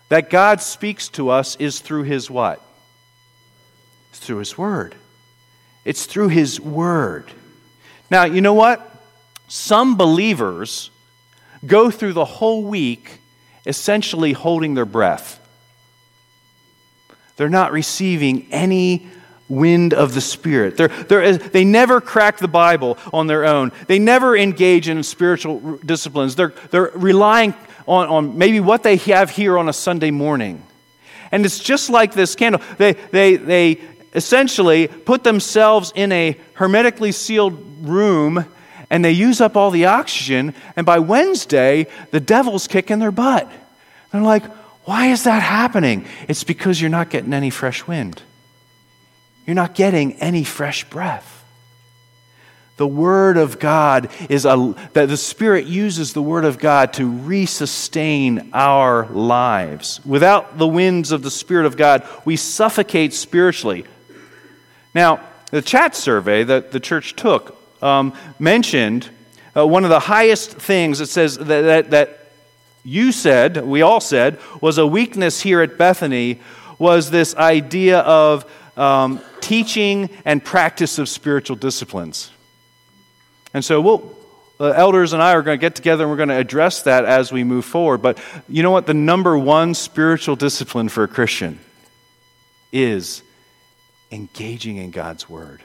that 0.10 0.30
God 0.30 0.62
speaks 0.62 1.10
to 1.10 1.30
us 1.30 1.56
is 1.56 1.80
through 1.80 2.04
His 2.04 2.30
what? 2.30 2.62
It's 4.12 4.20
through 4.20 4.40
His 4.40 4.56
Word. 4.56 4.94
It's 5.86 6.06
through 6.06 6.30
His 6.30 6.62
Word. 6.62 7.32
Now, 8.12 8.26
you 8.26 8.42
know 8.42 8.54
what? 8.54 8.86
Some 9.48 9.98
believers 9.98 10.92
go 11.66 11.92
through 11.92 12.14
the 12.14 12.26
whole 12.26 12.64
week 12.64 13.20
essentially 13.66 14.34
holding 14.34 14.74
their 14.74 14.86
breath. 14.86 15.40
They're 17.36 17.50
not 17.50 17.72
receiving 17.72 18.48
any 18.52 19.08
wind 19.48 19.94
of 19.94 20.14
the 20.14 20.22
Spirit. 20.22 20.78
They're, 20.78 20.88
they're, 20.88 21.38
they 21.38 21.66
never 21.66 22.02
crack 22.02 22.38
the 22.38 22.48
Bible 22.48 22.98
on 23.12 23.28
their 23.28 23.46
own. 23.46 23.72
They 23.88 24.00
never 24.00 24.38
engage 24.38 24.88
in 24.88 25.02
spiritual 25.04 25.78
disciplines. 25.78 26.36
They're, 26.36 26.54
they're 26.72 26.92
relying 26.94 27.54
on, 27.88 28.08
on 28.08 28.38
maybe 28.38 28.60
what 28.60 28.84
they 28.84 28.98
have 28.98 29.32
here 29.32 29.58
on 29.58 29.68
a 29.68 29.74
Sunday 29.74 30.12
morning. 30.12 30.64
And 31.32 31.46
it's 31.46 31.60
just 31.60 31.90
like 31.90 32.14
this 32.14 32.36
candle. 32.36 32.62
They, 32.78 32.94
they, 32.94 33.36
they 33.36 33.82
essentially 34.14 34.88
put 34.88 35.24
themselves 35.24 35.92
in 35.96 36.12
a 36.12 36.38
hermetically 36.54 37.12
sealed 37.12 37.88
room 37.88 38.46
and 38.90 39.06
they 39.06 39.12
use 39.12 39.40
up 39.42 39.56
all 39.56 39.72
the 39.72 39.86
oxygen, 39.86 40.54
and 40.76 40.86
by 40.86 41.00
Wednesday, 41.00 41.88
the 42.12 42.20
devil's 42.20 42.68
kicking 42.68 43.00
their 43.00 43.12
butt. 43.12 43.50
They're 44.12 44.22
like, 44.22 44.46
why 44.86 45.08
is 45.08 45.26
that 45.26 45.44
happening? 45.44 46.06
It's 46.28 46.44
because 46.44 46.82
you're 46.82 46.90
not 46.90 47.10
getting 47.10 47.34
any 47.34 47.52
fresh 47.52 47.86
wind. 47.86 48.24
You're 49.46 49.56
not 49.56 49.76
getting 49.76 50.14
any 50.14 50.44
fresh 50.44 50.90
breath. 50.90 51.36
The 52.78 52.88
Word 52.88 53.38
of 53.38 53.60
God 53.60 54.10
is 54.30 54.46
a, 54.46 54.74
that 54.94 55.10
the 55.10 55.18
Spirit 55.18 55.66
uses 55.66 56.14
the 56.14 56.22
Word 56.22 56.46
of 56.46 56.58
God 56.58 56.94
to 56.94 57.20
resustain 57.24 58.50
our 58.54 59.06
lives. 59.08 60.00
Without 60.06 60.58
the 60.58 60.68
winds 60.68 61.12
of 61.12 61.22
the 61.22 61.30
Spirit 61.30 61.66
of 61.66 61.76
God, 61.76 62.08
we 62.24 62.38
suffocate 62.38 63.14
spiritually. 63.14 63.86
Now, 64.96 65.20
the 65.52 65.62
chat 65.62 65.94
survey 65.94 66.44
that 66.46 66.72
the 66.72 66.80
church 66.80 67.16
took 67.16 67.59
um, 67.82 68.14
mentioned 68.38 69.10
uh, 69.56 69.66
one 69.66 69.84
of 69.84 69.90
the 69.90 70.00
highest 70.00 70.52
things 70.54 71.00
that 71.00 71.08
says 71.08 71.38
that, 71.38 71.46
that, 71.48 71.90
that 71.92 72.32
you 72.84 73.12
said, 73.12 73.66
we 73.66 73.82
all 73.82 74.00
said, 74.00 74.40
was 74.62 74.78
a 74.78 74.88
weakness 74.88 75.42
here 75.42 75.62
at 75.62 75.78
Bethany 75.78 76.40
was 76.78 77.12
this 77.12 77.36
idea 77.36 78.00
of 78.00 78.50
um, 78.78 79.22
teaching 79.42 80.10
and 80.24 80.44
practice 80.44 80.98
of 80.98 81.10
spiritual 81.10 81.58
disciplines. 81.58 82.32
And 83.54 83.66
so 83.66 83.82
we'll, 83.82 84.18
the 84.58 84.78
elders 84.78 85.14
and 85.14 85.22
I 85.22 85.34
are 85.34 85.42
going 85.42 85.58
to 85.58 85.62
get 85.62 85.76
together 85.76 86.04
and 86.04 86.12
we're 86.12 86.18
going 86.18 86.30
to 86.30 86.38
address 86.38 86.84
that 86.84 87.04
as 87.04 87.32
we 87.32 87.44
move 87.44 87.66
forward. 87.66 88.02
But 88.02 88.20
you 88.48 88.64
know 88.64 88.72
what? 88.72 88.86
The 88.86 88.94
number 88.94 89.38
one 89.38 89.74
spiritual 89.74 90.36
discipline 90.36 90.88
for 90.90 91.04
a 91.04 91.08
Christian 91.08 91.60
is 92.72 93.24
engaging 94.12 94.78
in 94.78 94.92
God's 94.92 95.30
Word. 95.30 95.62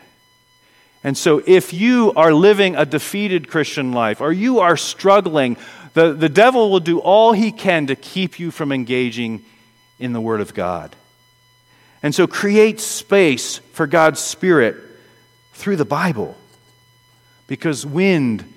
And 1.05 1.19
so, 1.19 1.43
if 1.47 1.75
you 1.75 2.15
are 2.17 2.33
living 2.33 2.77
a 2.77 2.87
defeated 2.87 3.49
Christian 3.49 3.93
life 3.93 4.23
or 4.23 4.33
you 4.33 4.61
are 4.61 4.77
struggling, 4.77 5.59
the, 5.93 6.15
the 6.15 6.31
devil 6.31 6.71
will 6.71 6.81
do 6.81 6.99
all 6.99 7.33
he 7.33 7.53
can 7.53 7.89
to 7.89 7.95
keep 7.95 8.41
you 8.41 8.51
from 8.51 8.73
engaging 8.73 9.45
in 9.99 10.15
the 10.15 10.21
Word 10.21 10.41
of 10.41 10.55
God. 10.55 10.97
And 12.03 12.15
so, 12.15 12.27
create 12.27 12.81
space 12.81 13.59
for 13.59 13.87
God's 13.87 14.19
Spirit 14.19 14.77
through 15.53 15.77
the 15.77 15.85
Bible. 15.85 16.37
Because 17.47 17.85
wind, 17.85 18.51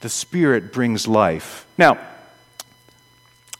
the 0.00 0.08
Spirit 0.08 0.72
brings 0.72 1.06
life. 1.06 1.66
Now, 1.78 1.98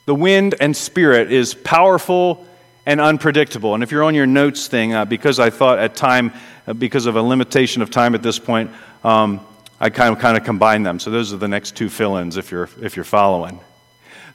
the 0.04 0.16
wind 0.16 0.56
and 0.60 0.76
Spirit 0.76 1.30
is 1.30 1.54
powerful 1.54 2.44
and 2.86 3.00
unpredictable. 3.00 3.74
And 3.74 3.84
if 3.84 3.92
you're 3.92 4.04
on 4.04 4.16
your 4.16 4.26
notes 4.26 4.66
thing, 4.66 4.94
uh, 4.94 5.04
because 5.04 5.38
I 5.38 5.50
thought 5.50 5.78
at 5.78 5.94
time, 5.94 6.32
because 6.74 7.06
of 7.06 7.16
a 7.16 7.22
limitation 7.22 7.82
of 7.82 7.90
time 7.90 8.14
at 8.14 8.22
this 8.22 8.38
point, 8.38 8.70
um, 9.04 9.40
I 9.78 9.90
kind 9.90 10.14
of, 10.14 10.20
kind 10.20 10.36
of 10.36 10.44
combine 10.44 10.82
them. 10.82 10.98
So 10.98 11.10
those 11.10 11.32
are 11.32 11.36
the 11.36 11.48
next 11.48 11.76
two 11.76 11.88
fill 11.88 12.16
ins 12.16 12.36
if 12.36 12.50
you're, 12.50 12.68
if 12.80 12.96
you're 12.96 13.04
following. 13.04 13.60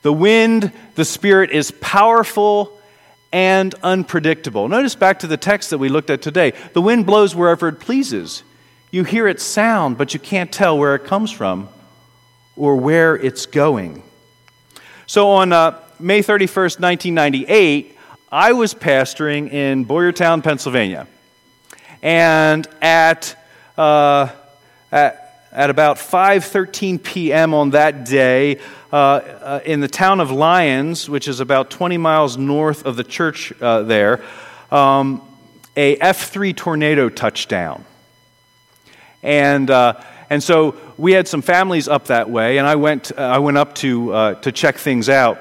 The 0.02 0.14
wind, 0.14 0.72
the 0.96 1.06
Spirit, 1.06 1.52
is 1.52 1.72
powerful 1.72 2.80
and 3.32 3.74
unpredictable. 3.84 4.68
Notice 4.68 4.96
back 4.96 5.20
to 5.20 5.28
the 5.28 5.38
text 5.38 5.70
that 5.70 5.78
we 5.78 5.90
looked 5.90 6.10
at 6.10 6.22
today. 6.22 6.54
The 6.74 6.82
wind 6.82 7.06
blows 7.06 7.36
wherever 7.36 7.68
it 7.68 7.80
pleases. 7.80 8.44
You 8.92 9.04
hear 9.04 9.28
its 9.28 9.44
sound, 9.44 9.98
but 9.98 10.14
you 10.14 10.20
can't 10.20 10.52
tell 10.52 10.78
where 10.78 10.96
it 10.96 11.06
comes 11.06 11.32
from 11.32 11.70
or 12.56 12.76
where 12.76 13.16
it's 13.16 13.46
going. 13.46 14.04
So 15.08 15.30
on 15.30 15.54
uh, 15.54 15.80
May 16.00 16.22
31st, 16.22 16.80
1998, 16.80 17.98
I 18.32 18.54
was 18.54 18.74
pastoring 18.74 19.52
in 19.52 19.86
Boyertown, 19.86 20.44
Pennsylvania. 20.44 21.08
And 22.02 22.68
at, 22.82 23.36
uh, 23.78 24.30
at, 24.92 25.48
at, 25.52 25.70
about 25.70 25.98
5.13 25.98 27.04
p.m. 27.04 27.54
on 27.54 27.72
that 27.72 28.06
day, 28.06 28.60
uh, 28.92 28.96
uh, 28.96 29.60
in 29.66 29.82
the 29.82 29.88
town 29.88 30.20
of 30.20 30.32
Lyons, 30.32 31.08
which 31.08 31.28
is 31.28 31.40
about 31.40 31.70
20 31.70 31.98
miles 31.98 32.38
north 32.38 32.86
of 32.86 32.96
the 32.96 33.04
church 33.04 33.54
uh, 33.62 33.84
there, 33.84 34.24
um, 34.72 35.22
a 35.78 35.96
F3 35.98 36.56
tornado 36.56 37.08
touchdown. 37.08 37.86
And, 39.22 39.70
uh, 39.70 40.02
and 40.30 40.42
so 40.42 40.76
we 40.98 41.12
had 41.12 41.28
some 41.28 41.44
families 41.44 41.88
up 41.88 42.08
that 42.08 42.30
way, 42.30 42.58
and 42.58 42.66
I 42.66 42.76
went, 42.76 43.12
uh, 43.16 43.22
I 43.22 43.38
went 43.38 43.58
up 43.58 43.76
to, 43.76 44.14
uh, 44.14 44.34
to 44.36 44.52
check 44.52 44.78
things 44.78 45.08
out. 45.08 45.40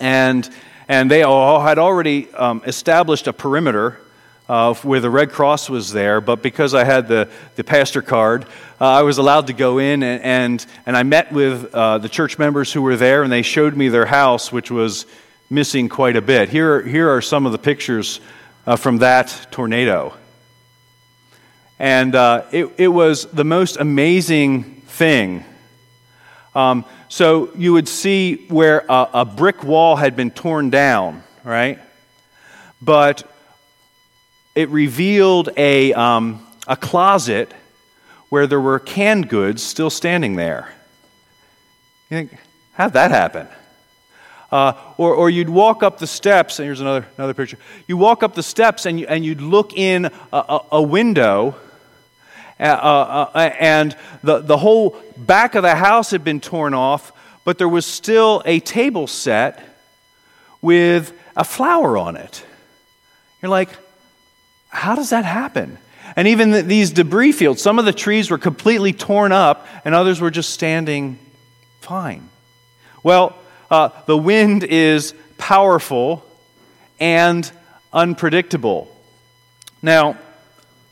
And, 0.00 0.50
and 0.88 1.08
they 1.08 1.22
all 1.22 1.60
had 1.60 1.78
already 1.78 2.28
um, 2.34 2.62
established 2.66 3.28
a 3.28 3.32
perimeter 3.32 4.00
uh, 4.48 4.74
where 4.74 5.00
the 5.00 5.10
Red 5.10 5.32
Cross 5.32 5.68
was 5.68 5.92
there, 5.92 6.20
but 6.20 6.42
because 6.42 6.74
I 6.74 6.84
had 6.84 7.08
the, 7.08 7.28
the 7.56 7.64
pastor 7.64 8.02
card, 8.02 8.44
uh, 8.80 8.84
I 8.84 9.02
was 9.02 9.18
allowed 9.18 9.48
to 9.48 9.52
go 9.52 9.78
in 9.78 10.02
and, 10.02 10.22
and, 10.22 10.66
and 10.86 10.96
I 10.96 11.02
met 11.02 11.32
with 11.32 11.74
uh, 11.74 11.98
the 11.98 12.08
church 12.08 12.38
members 12.38 12.72
who 12.72 12.82
were 12.82 12.96
there, 12.96 13.22
and 13.22 13.32
they 13.32 13.42
showed 13.42 13.76
me 13.76 13.88
their 13.88 14.06
house, 14.06 14.52
which 14.52 14.70
was 14.70 15.06
missing 15.50 15.88
quite 15.88 16.16
a 16.16 16.22
bit. 16.22 16.48
Here, 16.48 16.82
here 16.82 17.10
are 17.10 17.20
some 17.20 17.46
of 17.46 17.52
the 17.52 17.58
pictures 17.58 18.20
uh, 18.66 18.76
from 18.76 18.98
that 18.98 19.48
tornado. 19.50 20.14
And 21.78 22.14
uh, 22.14 22.44
it, 22.52 22.72
it 22.78 22.88
was 22.88 23.26
the 23.26 23.44
most 23.44 23.76
amazing 23.76 24.82
thing. 24.86 25.44
Um, 26.54 26.84
so 27.08 27.50
you 27.54 27.72
would 27.74 27.86
see 27.88 28.46
where 28.48 28.84
a, 28.88 29.08
a 29.14 29.24
brick 29.24 29.62
wall 29.62 29.96
had 29.96 30.16
been 30.16 30.30
torn 30.30 30.70
down, 30.70 31.22
right? 31.44 31.78
But 32.80 33.30
it 34.56 34.70
revealed 34.70 35.50
a, 35.56 35.92
um, 35.92 36.44
a 36.66 36.76
closet 36.76 37.52
where 38.30 38.48
there 38.48 38.60
were 38.60 38.80
canned 38.80 39.28
goods 39.28 39.62
still 39.62 39.90
standing 39.90 40.34
there. 40.34 40.72
You 42.10 42.16
think, 42.16 42.38
how'd 42.72 42.94
that 42.94 43.10
happen? 43.10 43.46
Uh, 44.50 44.72
or, 44.96 45.14
or 45.14 45.28
you'd 45.28 45.50
walk 45.50 45.82
up 45.82 45.98
the 45.98 46.06
steps, 46.06 46.58
and 46.58 46.66
here's 46.66 46.80
another, 46.80 47.06
another 47.18 47.34
picture. 47.34 47.58
You 47.86 47.98
walk 47.98 48.22
up 48.22 48.34
the 48.34 48.42
steps 48.42 48.86
and, 48.86 48.98
you, 48.98 49.06
and 49.06 49.24
you'd 49.24 49.42
look 49.42 49.76
in 49.76 50.06
a, 50.06 50.10
a, 50.32 50.60
a 50.72 50.82
window, 50.82 51.54
uh, 52.58 52.62
uh, 52.62 53.30
and 53.60 53.94
the, 54.22 54.38
the 54.38 54.56
whole 54.56 54.96
back 55.18 55.54
of 55.54 55.62
the 55.62 55.74
house 55.74 56.10
had 56.12 56.24
been 56.24 56.40
torn 56.40 56.72
off, 56.72 57.12
but 57.44 57.58
there 57.58 57.68
was 57.68 57.84
still 57.84 58.42
a 58.46 58.60
table 58.60 59.06
set 59.06 59.62
with 60.62 61.12
a 61.36 61.44
flower 61.44 61.98
on 61.98 62.16
it. 62.16 62.42
You're 63.42 63.50
like, 63.50 63.68
how 64.76 64.94
does 64.94 65.10
that 65.10 65.24
happen? 65.24 65.78
And 66.16 66.28
even 66.28 66.50
the, 66.50 66.62
these 66.62 66.90
debris 66.90 67.32
fields, 67.32 67.62
some 67.62 67.78
of 67.78 67.84
the 67.84 67.92
trees 67.92 68.30
were 68.30 68.38
completely 68.38 68.92
torn 68.92 69.32
up, 69.32 69.66
and 69.84 69.94
others 69.94 70.20
were 70.20 70.30
just 70.30 70.50
standing 70.50 71.18
fine. 71.80 72.28
Well, 73.02 73.36
uh, 73.70 73.90
the 74.06 74.16
wind 74.16 74.64
is 74.64 75.14
powerful 75.38 76.24
and 77.00 77.50
unpredictable. 77.92 78.88
Now, 79.82 80.18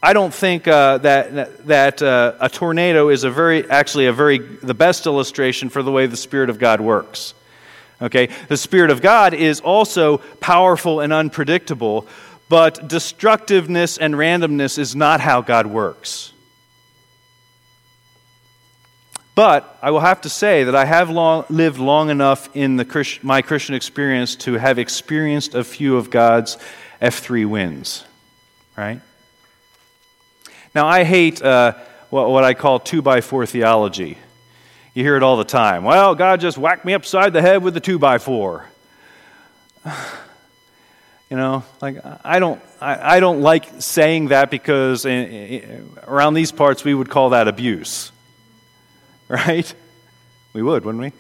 I 0.03 0.12
don't 0.12 0.35
think 0.35 0.68
uh, 0.68 0.99
that, 0.99 1.66
that 1.66 2.03
uh, 2.03 2.35
a 2.40 2.49
tornado 2.49 3.09
is 3.09 3.25
a 3.25 3.31
very, 3.31 3.68
actually 3.70 4.07
a 4.07 4.12
very, 4.12 4.38
the 4.38 4.75
best 4.75 5.07
illustration 5.07 5.68
for 5.70 5.83
the 5.83 5.90
way 5.90 6.07
the 6.07 6.16
Spirit 6.16 6.51
of 6.51 6.59
God 6.59 6.81
works. 6.81 7.35
Okay? 8.03 8.29
The 8.49 8.57
Spirit 8.57 8.90
of 8.90 9.01
God 9.01 9.35
is 9.35 9.61
also 9.61 10.18
powerful 10.40 11.01
and 11.01 11.12
unpredictable, 11.12 12.07
but 12.48 12.88
destructiveness 12.88 13.98
and 13.98 14.14
randomness 14.14 14.78
is 14.78 14.94
not 14.94 15.20
how 15.20 15.40
God 15.40 15.66
works. 15.66 16.33
But 19.35 19.78
I 19.83 19.90
will 19.90 20.00
have 20.00 20.20
to 20.20 20.28
say 20.28 20.64
that 20.64 20.76
I 20.76 20.85
have 20.85 21.11
long, 21.11 21.44
lived 21.48 21.78
long 21.78 22.11
enough 22.11 22.48
in 22.54 22.76
the 22.76 23.18
my 23.22 23.42
Christian 23.42 23.74
experience 23.74 24.37
to 24.37 24.54
have 24.54 24.78
experienced 24.78 25.54
a 25.54 25.64
few 25.64 25.96
of 25.96 26.11
God's 26.11 26.57
F3 27.02 27.46
wins, 27.46 28.04
right? 28.76 29.00
Now, 30.74 30.87
I 30.87 31.02
hate 31.02 31.42
uh, 31.42 31.74
what, 32.11 32.30
what 32.30 32.44
I 32.44 32.54
call 32.54 32.78
two 32.78 33.02
by 33.02 33.20
four 33.20 33.44
theology. 33.44 34.18
You 34.92 35.02
hear 35.02 35.16
it 35.16 35.24
all 35.24 35.37
the 35.37 35.44
time. 35.44 35.83
Well, 35.83 36.14
God 36.14 36.40
just 36.40 36.57
whacked 36.57 36.85
me 36.85 36.94
upside 36.94 37.33
the 37.33 37.42
head 37.42 37.62
with 37.62 37.76
a 37.76 37.80
two 37.80 37.98
by 37.98 38.18
four. 38.18 38.68
You 41.35 41.40
know, 41.40 41.64
like 41.83 41.97
I 42.23 42.38
don't, 42.38 42.62
I, 42.81 43.16
I 43.16 43.18
don't 43.18 43.40
like 43.40 43.66
saying 43.83 44.29
that 44.29 44.53
because 44.53 45.05
in, 45.05 45.25
in, 45.25 45.90
around 46.07 46.35
these 46.35 46.53
parts 46.53 46.85
we 46.85 46.94
would 46.94 47.11
call 47.11 47.31
that 47.31 47.49
abuse, 47.49 48.12
right? 49.29 49.75
We 50.53 50.62
would, 50.62 50.85
wouldn't 50.85 51.03
we? 51.03 51.12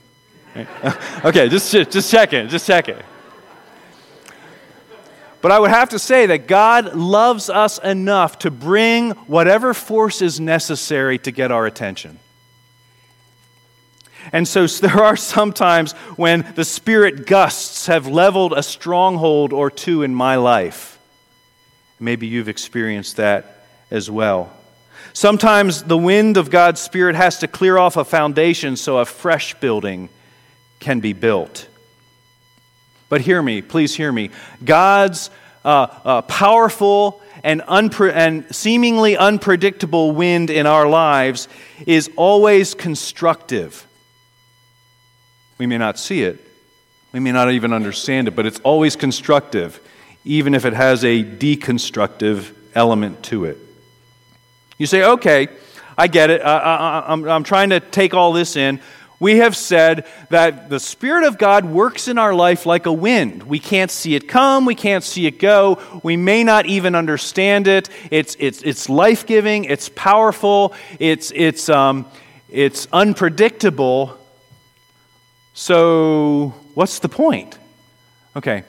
Right? 0.54 1.24
okay, 1.24 1.48
just 1.48 1.72
just 1.72 2.12
check 2.12 2.32
it, 2.32 2.46
just 2.46 2.64
check 2.64 2.88
it. 2.88 3.04
But 5.42 5.50
I 5.50 5.58
would 5.58 5.70
have 5.70 5.88
to 5.88 5.98
say 5.98 6.26
that 6.26 6.46
God 6.46 6.94
loves 6.94 7.50
us 7.50 7.78
enough 7.78 8.38
to 8.38 8.52
bring 8.52 9.10
whatever 9.26 9.74
force 9.74 10.22
is 10.22 10.38
necessary 10.38 11.18
to 11.18 11.32
get 11.32 11.50
our 11.50 11.66
attention. 11.66 12.20
And 14.32 14.46
so 14.46 14.66
there 14.82 15.02
are 15.02 15.16
some 15.16 15.52
times 15.52 15.92
when 16.16 16.44
the 16.54 16.64
spirit 16.64 17.26
gusts 17.26 17.86
have 17.86 18.06
leveled 18.06 18.52
a 18.52 18.62
stronghold 18.62 19.52
or 19.52 19.70
two 19.70 20.02
in 20.02 20.14
my 20.14 20.36
life. 20.36 20.98
Maybe 22.00 22.26
you've 22.26 22.48
experienced 22.48 23.16
that 23.16 23.66
as 23.90 24.10
well. 24.10 24.52
Sometimes 25.12 25.84
the 25.84 25.96
wind 25.96 26.36
of 26.36 26.50
God's 26.50 26.80
Spirit 26.80 27.14
has 27.14 27.38
to 27.38 27.48
clear 27.48 27.78
off 27.78 27.96
a 27.96 28.04
foundation 28.04 28.76
so 28.76 28.98
a 28.98 29.04
fresh 29.04 29.54
building 29.60 30.08
can 30.80 30.98
be 30.98 31.12
built. 31.12 31.68
But 33.08 33.20
hear 33.20 33.40
me, 33.40 33.62
please 33.62 33.94
hear 33.94 34.10
me. 34.10 34.30
God's 34.64 35.30
uh, 35.64 35.86
uh, 36.04 36.22
powerful 36.22 37.22
and, 37.44 37.60
unpre- 37.62 38.12
and 38.12 38.52
seemingly 38.54 39.16
unpredictable 39.16 40.10
wind 40.10 40.50
in 40.50 40.66
our 40.66 40.88
lives 40.88 41.48
is 41.86 42.10
always 42.16 42.74
constructive. 42.74 43.86
We 45.64 45.68
may 45.68 45.78
not 45.78 45.98
see 45.98 46.24
it, 46.24 46.38
we 47.12 47.20
may 47.20 47.32
not 47.32 47.50
even 47.50 47.72
understand 47.72 48.28
it, 48.28 48.32
but 48.36 48.44
it's 48.44 48.60
always 48.60 48.96
constructive, 48.96 49.80
even 50.22 50.52
if 50.54 50.66
it 50.66 50.74
has 50.74 51.02
a 51.06 51.24
deconstructive 51.24 52.52
element 52.74 53.22
to 53.22 53.46
it. 53.46 53.56
You 54.76 54.84
say, 54.84 55.04
okay, 55.04 55.48
I 55.96 56.08
get 56.08 56.28
it. 56.28 56.42
I, 56.42 57.06
am 57.08 57.44
trying 57.44 57.70
to 57.70 57.80
take 57.80 58.12
all 58.12 58.34
this 58.34 58.56
in. 58.56 58.78
We 59.18 59.38
have 59.38 59.56
said 59.56 60.06
that 60.28 60.68
the 60.68 60.78
Spirit 60.78 61.24
of 61.24 61.38
God 61.38 61.64
works 61.64 62.08
in 62.08 62.18
our 62.18 62.34
life 62.34 62.66
like 62.66 62.84
a 62.84 62.92
wind. 62.92 63.44
We 63.44 63.58
can't 63.58 63.90
see 63.90 64.14
it 64.14 64.28
come, 64.28 64.66
we 64.66 64.74
can't 64.74 65.02
see 65.02 65.26
it 65.26 65.38
go, 65.38 65.80
we 66.02 66.18
may 66.18 66.44
not 66.44 66.66
even 66.66 66.94
understand 66.94 67.68
it. 67.68 67.88
It's, 68.10 68.36
it's, 68.38 68.60
it's 68.60 68.90
life 68.90 69.24
giving, 69.24 69.64
it's 69.64 69.88
powerful, 69.88 70.74
it's, 70.98 71.32
it's, 71.34 71.70
um, 71.70 72.04
it's 72.50 72.86
unpredictable, 72.92 74.18
so, 75.54 76.52
what's 76.74 76.98
the 76.98 77.08
point? 77.08 77.56
Okay, 78.34 78.64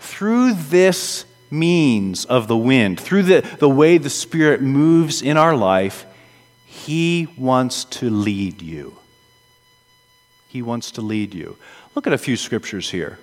through 0.00 0.54
this 0.54 1.26
means 1.50 2.24
of 2.24 2.48
the 2.48 2.56
wind, 2.56 2.98
through 2.98 3.24
the, 3.24 3.56
the 3.58 3.68
way 3.68 3.98
the 3.98 4.08
Spirit 4.08 4.62
moves 4.62 5.20
in 5.20 5.36
our 5.36 5.54
life, 5.54 6.06
He 6.64 7.28
wants 7.36 7.84
to 7.84 8.08
lead 8.08 8.62
you. 8.62 8.96
He 10.48 10.62
wants 10.62 10.92
to 10.92 11.02
lead 11.02 11.34
you. 11.34 11.58
Look 11.94 12.06
at 12.06 12.14
a 12.14 12.18
few 12.18 12.38
scriptures 12.38 12.90
here. 12.90 13.18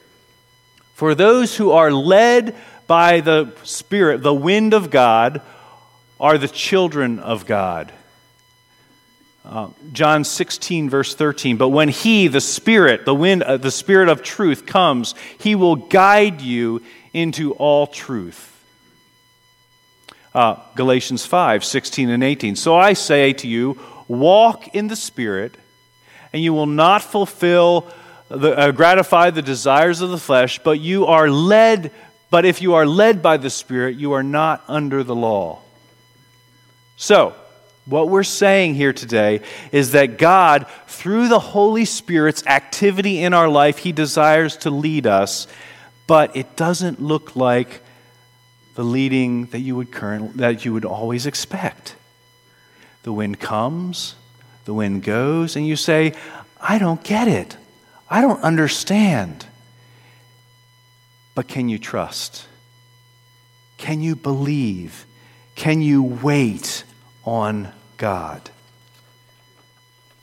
For 0.94 1.16
those 1.16 1.58
who 1.58 1.72
are 1.72 1.92
led 1.92 2.56
by 2.86 3.22
the 3.22 3.56
Spirit, 3.64 4.22
the 4.22 4.34
wind 4.34 4.76
of 4.76 4.92
God, 4.92 5.42
are 6.20 6.38
the 6.38 6.48
children 6.48 7.18
of 7.18 7.48
God. 7.48 7.92
Uh, 9.46 9.70
John 9.94 10.24
16, 10.24 10.90
verse 10.90 11.16
13. 11.16 11.58
But 11.58 11.70
when 11.70 11.90
He, 11.90 12.28
the 12.28 12.42
Spirit, 12.42 13.06
the 13.06 13.16
wind, 13.16 13.44
uh, 13.44 13.58
the 13.58 13.72
Spirit 13.72 14.10
of 14.10 14.22
truth, 14.22 14.66
comes, 14.66 15.16
He 15.40 15.56
will 15.56 15.76
guide 15.76 16.42
you 16.42 16.82
into 17.14 17.54
all 17.54 17.88
truth. 17.88 18.46
Uh, 20.34 20.58
Galatians 20.76 21.26
5, 21.26 21.64
16 21.64 22.10
and 22.10 22.24
18. 22.24 22.56
So 22.56 22.76
I 22.76 22.94
say 22.94 23.34
to 23.34 23.48
you, 23.48 23.80
walk 24.08 24.76
in 24.76 24.88
the 24.88 24.96
Spirit, 24.96 25.56
and 26.34 26.44
you 26.44 26.54
will 26.54 26.68
not 26.68 27.02
fulfill, 27.02 27.88
the, 28.28 28.58
uh, 28.58 28.72
gratify 28.72 29.32
the 29.32 29.42
desires 29.42 30.02
of 30.02 30.12
the 30.12 30.20
flesh, 30.20 30.60
but 30.60 30.80
you 30.80 31.08
are 31.08 31.30
led, 31.30 31.92
but 32.30 32.46
if 32.46 32.62
you 32.62 32.76
are 32.76 32.86
led 32.86 33.24
by 33.24 33.38
the 33.38 33.50
Spirit, 33.50 33.96
you 33.96 34.12
are 34.12 34.24
not 34.24 34.64
under 34.68 35.04
the 35.04 35.16
law. 35.16 35.60
So, 36.98 37.34
what 37.90 38.10
we're 38.10 38.24
saying 38.24 38.76
here 38.76 38.94
today 38.94 39.42
is 39.72 39.94
that 39.94 40.18
God, 40.18 40.68
through 40.88 41.28
the 41.28 41.40
Holy 41.40 41.86
Spirit's 41.86 42.46
activity 42.46 43.24
in 43.24 43.34
our 43.34 43.50
life, 43.50 43.80
He 43.80 43.92
desires 43.92 44.58
to 44.58 44.70
lead 44.70 45.08
us, 45.08 45.48
but 46.06 46.36
it 46.36 46.56
doesn't 46.56 47.02
look 47.02 47.36
like 47.36 47.82
the 48.76 48.84
leading 48.84 49.48
that 49.48 49.60
you 49.60 49.76
would 49.76 49.92
current, 49.92 50.38
that 50.38 50.66
you 50.66 50.74
would 50.74 50.86
always 50.86 51.26
expect. 51.26 51.96
The 53.04 53.12
wind 53.12 53.40
comes, 53.40 54.16
the 54.66 54.74
wind 54.74 55.04
goes, 55.04 55.56
and 55.56 55.66
you 55.68 55.76
say, 55.76 56.14
I 56.62 56.78
don't 56.78 57.04
get 57.04 57.28
it. 57.28 57.58
I 58.10 58.22
don't 58.22 58.42
understand. 58.42 59.46
But 61.34 61.48
can 61.48 61.70
you 61.70 61.80
trust? 61.80 62.46
Can 63.78 64.02
you 64.02 64.16
believe? 64.16 65.06
Can 65.56 65.82
you 65.82 66.04
wait 66.04 66.84
on 67.24 67.72
God. 68.00 68.50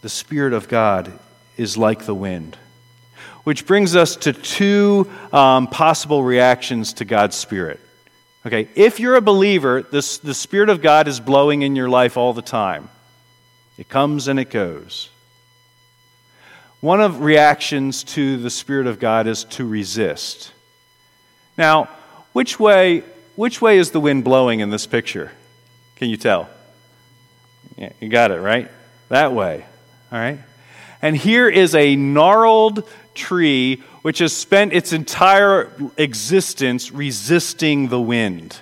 the 0.00 0.08
Spirit 0.08 0.52
of 0.52 0.68
God 0.68 1.12
is 1.56 1.76
like 1.76 2.06
the 2.06 2.14
wind. 2.14 2.56
Which 3.44 3.66
brings 3.66 3.94
us 3.94 4.16
to 4.16 4.32
two 4.32 5.10
um, 5.32 5.66
possible 5.66 6.22
reactions 6.22 6.94
to 6.94 7.04
God's 7.04 7.36
Spirit. 7.36 7.80
Okay, 8.46 8.68
if 8.74 8.98
you're 8.98 9.16
a 9.16 9.20
believer, 9.20 9.82
this, 9.82 10.18
the 10.18 10.34
Spirit 10.34 10.68
of 10.68 10.80
God 10.80 11.06
is 11.06 11.20
blowing 11.20 11.62
in 11.62 11.76
your 11.76 11.88
life 11.88 12.16
all 12.16 12.32
the 12.32 12.42
time. 12.42 12.88
It 13.78 13.88
comes 13.88 14.28
and 14.28 14.40
it 14.40 14.50
goes. 14.50 15.10
One 16.80 17.00
of 17.00 17.20
reactions 17.20 18.04
to 18.04 18.36
the 18.38 18.50
Spirit 18.50 18.86
of 18.86 18.98
God 18.98 19.26
is 19.26 19.44
to 19.44 19.66
resist. 19.66 20.52
Now, 21.58 21.88
which 22.32 22.58
way, 22.58 23.02
which 23.34 23.60
way 23.60 23.78
is 23.78 23.90
the 23.90 24.00
wind 24.00 24.24
blowing 24.24 24.60
in 24.60 24.70
this 24.70 24.86
picture? 24.86 25.32
Can 25.96 26.08
you 26.08 26.16
tell? 26.16 26.48
Yeah, 27.76 27.92
you 28.00 28.08
got 28.08 28.30
it, 28.30 28.40
right? 28.40 28.70
That 29.08 29.32
way. 29.32 29.64
All 30.10 30.18
right? 30.18 30.38
And 31.02 31.16
here 31.16 31.48
is 31.48 31.74
a 31.74 31.94
gnarled 31.96 32.88
tree 33.14 33.82
which 34.02 34.18
has 34.20 34.32
spent 34.32 34.72
its 34.72 34.92
entire 34.92 35.70
existence 35.96 36.92
resisting 36.92 37.88
the 37.88 38.00
wind. 38.00 38.60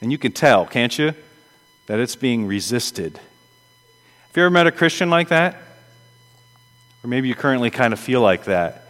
And 0.00 0.12
you 0.12 0.18
can 0.18 0.32
tell, 0.32 0.66
can't 0.66 0.96
you, 0.96 1.14
that 1.86 1.98
it's 1.98 2.16
being 2.16 2.46
resisted. 2.46 3.16
Have 3.16 4.36
you 4.36 4.42
ever 4.42 4.50
met 4.50 4.66
a 4.66 4.72
Christian 4.72 5.10
like 5.10 5.28
that? 5.28 5.56
Or 7.02 7.08
maybe 7.08 7.28
you 7.28 7.34
currently 7.34 7.70
kind 7.70 7.92
of 7.92 7.98
feel 7.98 8.20
like 8.20 8.44
that. 8.44 8.86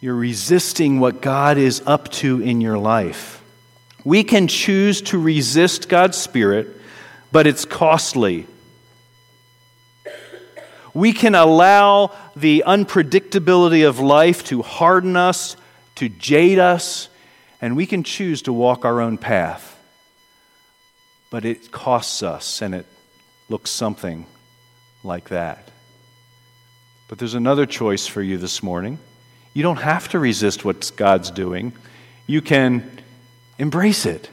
You're 0.00 0.14
resisting 0.14 1.00
what 1.00 1.20
God 1.20 1.58
is 1.58 1.82
up 1.84 2.08
to 2.12 2.40
in 2.40 2.60
your 2.60 2.78
life. 2.78 3.42
We 4.04 4.22
can 4.22 4.46
choose 4.46 5.02
to 5.02 5.18
resist 5.18 5.88
God's 5.88 6.16
Spirit, 6.16 6.77
but 7.32 7.46
it's 7.46 7.64
costly. 7.64 8.46
We 10.94 11.12
can 11.12 11.34
allow 11.34 12.12
the 12.34 12.64
unpredictability 12.66 13.86
of 13.86 14.00
life 14.00 14.44
to 14.44 14.62
harden 14.62 15.16
us, 15.16 15.56
to 15.96 16.08
jade 16.08 16.58
us, 16.58 17.08
and 17.60 17.76
we 17.76 17.86
can 17.86 18.02
choose 18.02 18.42
to 18.42 18.52
walk 18.52 18.84
our 18.84 19.00
own 19.00 19.18
path. 19.18 19.78
But 21.30 21.44
it 21.44 21.70
costs 21.70 22.22
us, 22.22 22.62
and 22.62 22.74
it 22.74 22.86
looks 23.48 23.70
something 23.70 24.26
like 25.04 25.28
that. 25.28 25.70
But 27.08 27.18
there's 27.18 27.34
another 27.34 27.66
choice 27.66 28.06
for 28.06 28.22
you 28.22 28.38
this 28.38 28.62
morning. 28.62 28.98
You 29.54 29.62
don't 29.62 29.76
have 29.76 30.08
to 30.10 30.18
resist 30.18 30.64
what 30.64 30.92
God's 30.96 31.30
doing, 31.30 31.72
you 32.26 32.42
can 32.42 33.00
embrace 33.58 34.06
it. 34.06 34.30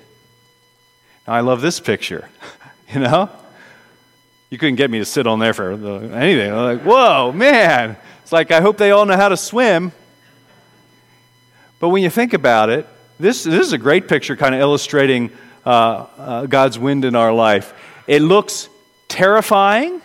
Now, 1.25 1.33
I 1.33 1.39
love 1.39 1.61
this 1.61 1.79
picture, 1.79 2.29
you 2.99 3.01
know? 3.01 3.29
You 4.49 4.57
couldn't 4.57 4.75
get 4.75 4.89
me 4.89 4.99
to 4.99 5.05
sit 5.05 5.27
on 5.27 5.39
there 5.39 5.53
for 5.53 5.71
anything. 5.71 6.49
I'm 6.49 6.77
like, 6.77 6.81
whoa, 6.81 7.33
man. 7.33 7.97
It's 8.21 8.31
like, 8.31 8.51
I 8.51 8.61
hope 8.61 8.77
they 8.77 8.91
all 8.91 9.05
know 9.05 9.17
how 9.17 9.27
to 9.27 9.35
swim. 9.35 9.91
But 11.81 11.89
when 11.89 12.01
you 12.03 12.09
think 12.09 12.33
about 12.33 12.69
it, 12.69 12.87
this, 13.19 13.43
this 13.43 13.67
is 13.67 13.73
a 13.73 13.77
great 13.77 14.07
picture 14.07 14.37
kind 14.37 14.55
of 14.55 14.61
illustrating 14.61 15.31
uh, 15.65 15.69
uh, 16.17 16.45
God's 16.45 16.79
wind 16.79 17.03
in 17.03 17.15
our 17.15 17.33
life. 17.33 17.73
It 18.07 18.21
looks 18.21 18.69
terrifying, 19.09 20.01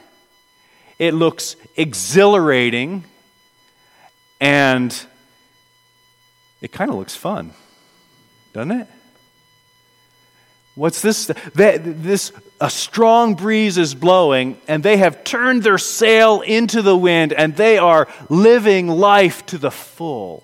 it 0.99 1.15
looks 1.15 1.55
exhilarating, 1.77 3.05
and 4.41 5.07
it 6.61 6.73
kind 6.73 6.91
of 6.91 6.97
looks 6.97 7.15
fun, 7.15 7.53
doesn't 8.53 8.73
it? 8.73 8.89
What's 10.81 11.03
this? 11.03 11.31
This 11.53 12.33
a 12.59 12.71
strong 12.71 13.35
breeze 13.35 13.77
is 13.77 13.95
blowing, 13.95 14.57
and 14.67 14.83
they 14.83 14.97
have 14.97 15.25
turned 15.25 15.63
their 15.63 15.77
sail 15.77 16.41
into 16.41 16.81
the 16.81 16.97
wind, 16.97 17.35
and 17.35 17.55
they 17.55 17.77
are 17.77 18.09
living 18.31 18.89
life 18.89 19.45
to 19.47 19.59
the 19.59 19.71
full. 19.71 20.43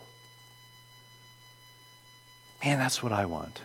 Man, 2.63 2.79
that's 2.79 3.03
what 3.03 3.13
I 3.13 3.25
want. 3.25 3.63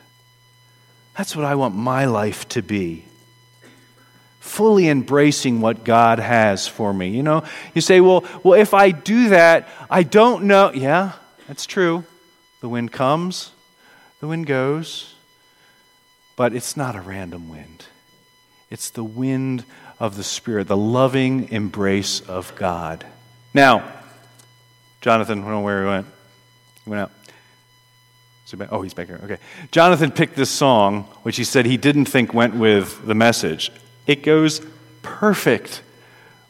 That's 1.17 1.35
what 1.35 1.43
I 1.43 1.55
want 1.55 1.75
my 1.75 2.05
life 2.05 2.47
to 2.49 2.61
be. 2.61 3.03
Fully 4.39 4.87
embracing 4.87 5.59
what 5.59 5.83
God 5.83 6.19
has 6.19 6.69
for 6.69 6.93
me. 6.93 7.09
You 7.09 7.21
know, 7.21 7.43
you 7.75 7.81
say, 7.81 7.99
well, 7.99 8.23
well, 8.43 8.57
if 8.57 8.73
I 8.73 8.91
do 8.91 9.27
that, 9.29 9.67
I 9.89 10.03
don't 10.03 10.45
know. 10.45 10.71
Yeah, 10.73 11.11
that's 11.49 11.65
true. 11.65 12.05
The 12.61 12.69
wind 12.69 12.93
comes, 12.93 13.51
the 14.21 14.27
wind 14.29 14.47
goes, 14.47 15.10
but 16.35 16.53
it's 16.53 16.75
not 16.77 16.95
a 16.95 17.01
random 17.01 17.49
wind. 17.49 17.85
It's 18.69 18.89
the 18.89 19.03
wind 19.03 19.65
of 19.99 20.17
the 20.17 20.23
Spirit, 20.23 20.67
the 20.67 20.77
loving 20.77 21.49
embrace 21.51 22.21
of 22.21 22.55
God. 22.55 23.05
Now, 23.53 23.91
Jonathan, 25.01 25.39
I 25.39 25.41
don't 25.41 25.51
know 25.51 25.61
where 25.61 25.81
he 25.81 25.87
went. 25.87 26.07
He 26.83 26.89
went 26.89 27.01
out. 27.01 27.11
He 28.45 28.57
oh, 28.69 28.81
he's 28.81 28.93
back 28.93 29.07
here. 29.07 29.19
Okay. 29.23 29.37
Jonathan 29.71 30.11
picked 30.11 30.35
this 30.35 30.49
song, 30.49 31.03
which 31.23 31.37
he 31.37 31.43
said 31.43 31.65
he 31.65 31.77
didn't 31.77 32.05
think 32.05 32.33
went 32.33 32.55
with 32.55 33.05
the 33.05 33.15
message. 33.15 33.71
It 34.07 34.23
goes 34.23 34.61
perfect 35.01 35.81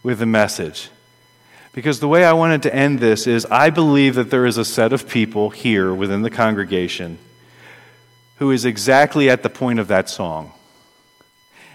with 0.04 0.20
the 0.20 0.26
message. 0.26 0.90
Because 1.74 2.00
the 2.00 2.08
way 2.08 2.26
I 2.26 2.34
wanted 2.34 2.64
to 2.64 2.76
end 2.76 3.00
this 3.00 3.28
is 3.28 3.46
I 3.46 3.70
believe 3.70 4.16
that 4.16 4.30
there 4.30 4.46
is 4.46 4.58
a 4.58 4.66
set 4.66 4.94
of 4.94 5.08
people 5.08 5.52
here 5.52 5.94
within 5.94 6.22
the 6.22 6.30
congregation 6.30 7.18
who 8.42 8.50
is 8.50 8.66
exactly 8.66 9.30
at 9.30 9.44
the 9.44 9.50
point 9.52 9.78
of 9.78 9.90
that 9.90 10.10
song. 10.10 10.52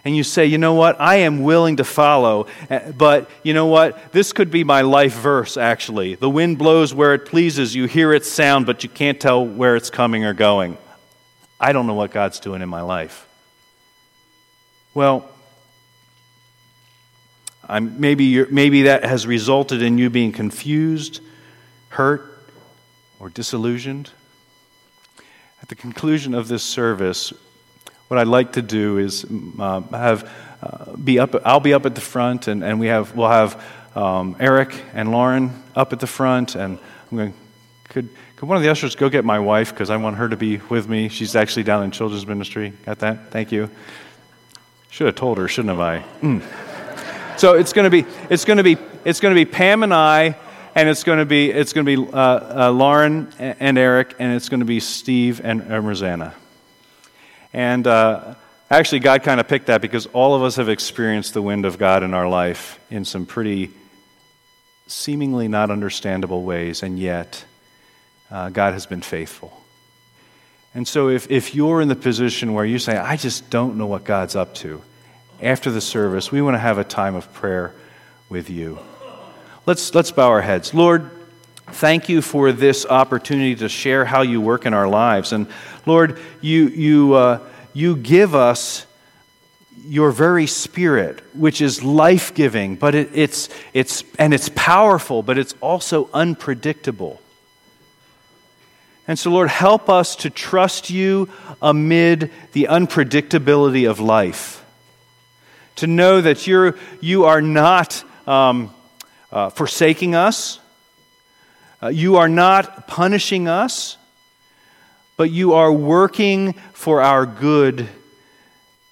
And 0.05 0.17
you 0.17 0.25
say, 0.25 0.47
you 0.47 0.59
know 0.59 0.75
what, 0.75 1.01
I 1.01 1.19
am 1.19 1.45
willing 1.45 1.77
to 1.77 1.85
follow, 1.85 2.49
eh, 2.69 2.91
but 2.91 3.31
you 3.45 3.55
know 3.55 3.67
what, 3.67 4.11
this 4.11 4.33
could 4.33 4.51
be 4.51 4.65
my 4.65 4.81
life 4.81 5.15
verse 5.15 5.57
actually. 5.57 6.17
The 6.17 6.29
wind 6.29 6.59
blows 6.59 6.93
where 6.93 7.15
it 7.15 7.25
pleases, 7.25 7.77
you 7.77 7.85
hear 7.85 8.13
its 8.13 8.29
sound, 8.29 8.67
but 8.67 8.83
you 8.83 8.89
can't 8.89 9.21
tell 9.21 9.47
where 9.47 9.77
it's 9.77 9.91
coming 9.91 10.25
or 10.25 10.35
going. 10.35 10.77
I 11.61 11.71
don't 11.71 11.87
know 11.87 11.95
what 11.95 12.11
God's 12.11 12.41
doing 12.41 12.63
in 12.63 12.69
my 12.69 12.81
life. 12.81 13.29
Well, 14.93 15.31
I'm, 17.63 18.01
maybe, 18.01 18.45
maybe 18.47 18.83
that 18.83 19.05
has 19.05 19.25
resulted 19.25 19.83
in 19.83 19.99
you 19.99 20.11
being 20.11 20.33
confused, 20.33 21.21
hurt, 21.91 22.25
or 23.21 23.31
disillusioned. 23.31 24.11
At 25.67 25.71
the 25.71 25.75
conclusion 25.75 26.33
of 26.33 26.47
this 26.47 26.63
service, 26.63 27.33
what 28.07 28.21
I'd 28.21 28.29
like 28.29 28.53
to 28.53 28.63
do 28.63 28.99
is 28.99 29.27
uh, 29.59 29.81
have 29.81 30.31
uh, 30.63 30.95
be 30.95 31.19
up. 31.19 31.35
I'll 31.45 31.59
be 31.59 31.75
up 31.75 31.85
at 31.87 31.97
the 31.97 32.01
front, 32.01 32.47
and, 32.47 32.63
and 32.63 32.79
we 32.79 32.87
have 32.87 33.17
we'll 33.17 33.29
have 33.29 33.61
um, 33.97 34.37
Eric 34.39 34.81
and 34.95 35.11
Lauren 35.11 35.65
up 35.75 35.93
at 35.93 35.99
the 35.99 36.07
front, 36.07 36.55
and 36.55 36.79
I'm 37.11 37.19
going. 37.19 37.35
Could 37.89 38.11
could 38.37 38.49
one 38.49 38.57
of 38.57 38.63
the 38.63 38.71
ushers 38.71 38.95
go 38.95 39.09
get 39.09 39.25
my 39.25 39.41
wife 39.41 39.71
because 39.71 39.91
I 39.91 39.97
want 39.97 40.19
her 40.19 40.29
to 40.29 40.37
be 40.37 40.59
with 40.59 40.89
me? 40.89 41.09
She's 41.09 41.35
actually 41.35 41.65
down 41.65 41.83
in 41.83 41.91
children's 41.91 42.29
ministry. 42.29 42.73
Got 42.85 43.01
that? 43.01 43.33
Thank 43.33 43.51
you. 43.51 43.69
Should 44.91 45.09
have 45.09 45.17
told 45.17 45.37
her, 45.39 45.49
shouldn't 45.49 45.77
have 45.77 45.81
I? 45.81 46.05
Mm. 46.21 47.41
So 47.41 47.55
it's 47.55 47.73
going 47.73 47.87
to 47.87 47.91
be 47.91 48.09
it's 48.31 48.45
going 48.45 48.59
to 48.59 48.63
be 48.63 48.77
it's 49.05 49.19
going 49.19 49.35
to 49.35 49.45
be 49.45 49.45
Pam 49.45 49.83
and 49.83 49.93
I, 49.93 50.37
and 50.77 50.91
it's 50.91 51.05
going 51.05 51.19
to 51.19 51.25
be 51.25 51.51
it's 51.51 51.73
going 51.73 51.87
to 51.87 51.97
be 51.97 52.13
uh, 52.13 52.67
uh, 52.67 52.71
Lauren 52.71 53.33
and 53.39 53.79
Eric, 53.79 54.15
and 54.19 54.35
it's 54.35 54.51
going 54.51 54.61
to 54.61 54.67
be 54.67 54.79
Steve 54.79 55.41
and 55.43 55.73
uh, 55.73 55.81
Rosanna. 55.81 56.35
And 57.55 57.87
uh, 57.87 58.35
actually, 58.71 58.99
God 59.01 59.23
kind 59.23 59.41
of 59.41 59.49
picked 59.49 59.67
that 59.67 59.81
because 59.81 60.05
all 60.07 60.35
of 60.35 60.43
us 60.43 60.57
have 60.57 60.69
experienced 60.69 61.33
the 61.33 61.41
wind 61.41 61.65
of 61.65 61.79
God 61.79 62.03
in 62.03 62.13
our 62.13 62.29
life 62.29 62.79
in 62.91 63.07
some 63.07 63.25
pretty 63.25 63.71
seemingly 64.87 65.49
not 65.49 65.71
understandable 65.71 66.45
ways, 66.45 66.83
and 66.83 66.99
yet 66.99 67.43
uh, 68.31 68.51
God 68.51 68.75
has 68.75 68.85
been 68.85 69.03
faithful. 69.03 69.59
And 70.75 70.87
so, 70.87 71.09
if, 71.09 71.31
if 71.31 71.55
you're 71.55 71.81
in 71.81 71.89
the 71.89 71.97
position 71.97 72.53
where 72.53 72.67
you 72.67 72.79
say, 72.79 72.99
I 72.99 73.17
just 73.17 73.49
don't 73.49 73.79
know 73.79 73.87
what 73.87 74.05
God's 74.05 74.37
up 74.37 74.55
to, 74.57 74.83
after 75.41 75.71
the 75.71 75.81
service, 75.81 76.31
we 76.31 76.43
want 76.43 76.55
to 76.55 76.59
have 76.59 76.77
a 76.77 76.85
time 76.85 77.15
of 77.15 77.33
prayer 77.33 77.75
with 78.29 78.51
you. 78.51 78.79
Let's, 79.67 79.93
let's 79.97 80.13
bow 80.13 80.29
our 80.29 80.43
heads. 80.43 80.73
Lord, 80.73 81.11
thank 81.67 82.09
you 82.09 82.23
for 82.23 82.53
this 82.53 82.87
opportunity 82.87 83.57
to 83.57 83.69
share 83.69 84.05
how 84.05 84.23
you 84.23 84.41
work 84.41 84.65
in 84.65 84.73
our 84.73 84.87
lives. 84.87 85.33
And 85.33 85.49
Lord, 85.85 86.21
you, 86.41 86.69
you, 86.69 87.15
uh, 87.15 87.41
you 87.73 87.97
give 87.97 88.37
us 88.37 88.87
your 89.89 90.13
very 90.13 90.47
spirit, 90.47 91.21
which 91.35 91.61
is 91.61 91.83
life 91.83 92.33
giving, 92.33 92.77
but 92.77 92.95
it, 92.95 93.11
it's, 93.13 93.49
it's, 93.75 94.05
and 94.21 94.33
it's 94.33 94.49
powerful, 94.55 95.25
but 95.25 95.37
it's 95.37 95.55
also 95.61 96.09
unpredictable. 96.15 97.21
And 99.09 99.19
so, 99.19 99.31
Lord, 99.31 99.49
help 99.49 99.91
us 99.91 100.15
to 100.17 100.31
trust 100.31 100.91
you 100.91 101.29
amid 101.61 102.31
the 102.53 102.69
unpredictability 102.71 103.91
of 103.91 103.99
life 103.99 104.65
to 105.77 105.89
know 105.89 106.21
that 106.21 106.47
you're, 106.47 106.77
you 107.01 107.25
are 107.25 107.43
not 107.43 108.05
um, 108.29 108.73
uh, 109.31 109.51
forsaking 109.51 110.15
us, 110.15 110.61
uh, 111.83 111.89
you 111.89 112.17
are 112.17 112.29
not 112.29 112.87
punishing 112.87 113.49
us, 113.49 113.97
but 115.17 115.31
you 115.31 115.55
are 115.55 115.73
working 115.73 116.55
for 116.73 117.01
our 117.01 117.27
good 117.27 117.89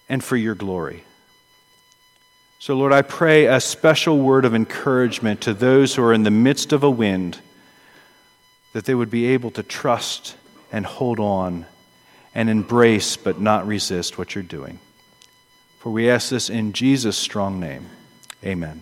and 0.09 0.23
for 0.23 0.37
your 0.37 0.55
glory. 0.55 1.05
So, 2.59 2.75
Lord, 2.75 2.93
I 2.93 3.03
pray 3.03 3.47
a 3.47 3.61
special 3.61 4.19
word 4.19 4.45
of 4.45 4.55
encouragement 4.55 5.43
to 5.43 5.53
those 5.53 5.95
who 5.95 6.03
are 6.03 6.15
in 6.15 6.23
the 6.23 6.31
midst 6.31 6.73
of 6.73 6.83
a 6.83 6.91
wind, 6.91 7.41
that 8.73 8.87
they 8.87 8.95
would 8.95 9.11
be 9.11 9.27
able 9.27 9.51
to 9.53 9.63
trust 9.63 10.37
and 10.73 10.87
hold 10.87 11.21
on 11.21 11.67
and 12.35 12.49
embrace 12.51 13.17
but 13.17 13.41
not 13.41 13.67
resist 13.67 14.19
what 14.19 14.35
you're 14.35 14.43
doing. 14.43 14.79
For 15.79 15.93
we 15.93 16.09
ask 16.09 16.31
this 16.31 16.49
in 16.49 16.73
Jesus' 16.73 17.19
strong 17.19 17.61
name. 17.61 17.87
Amen. 18.43 18.81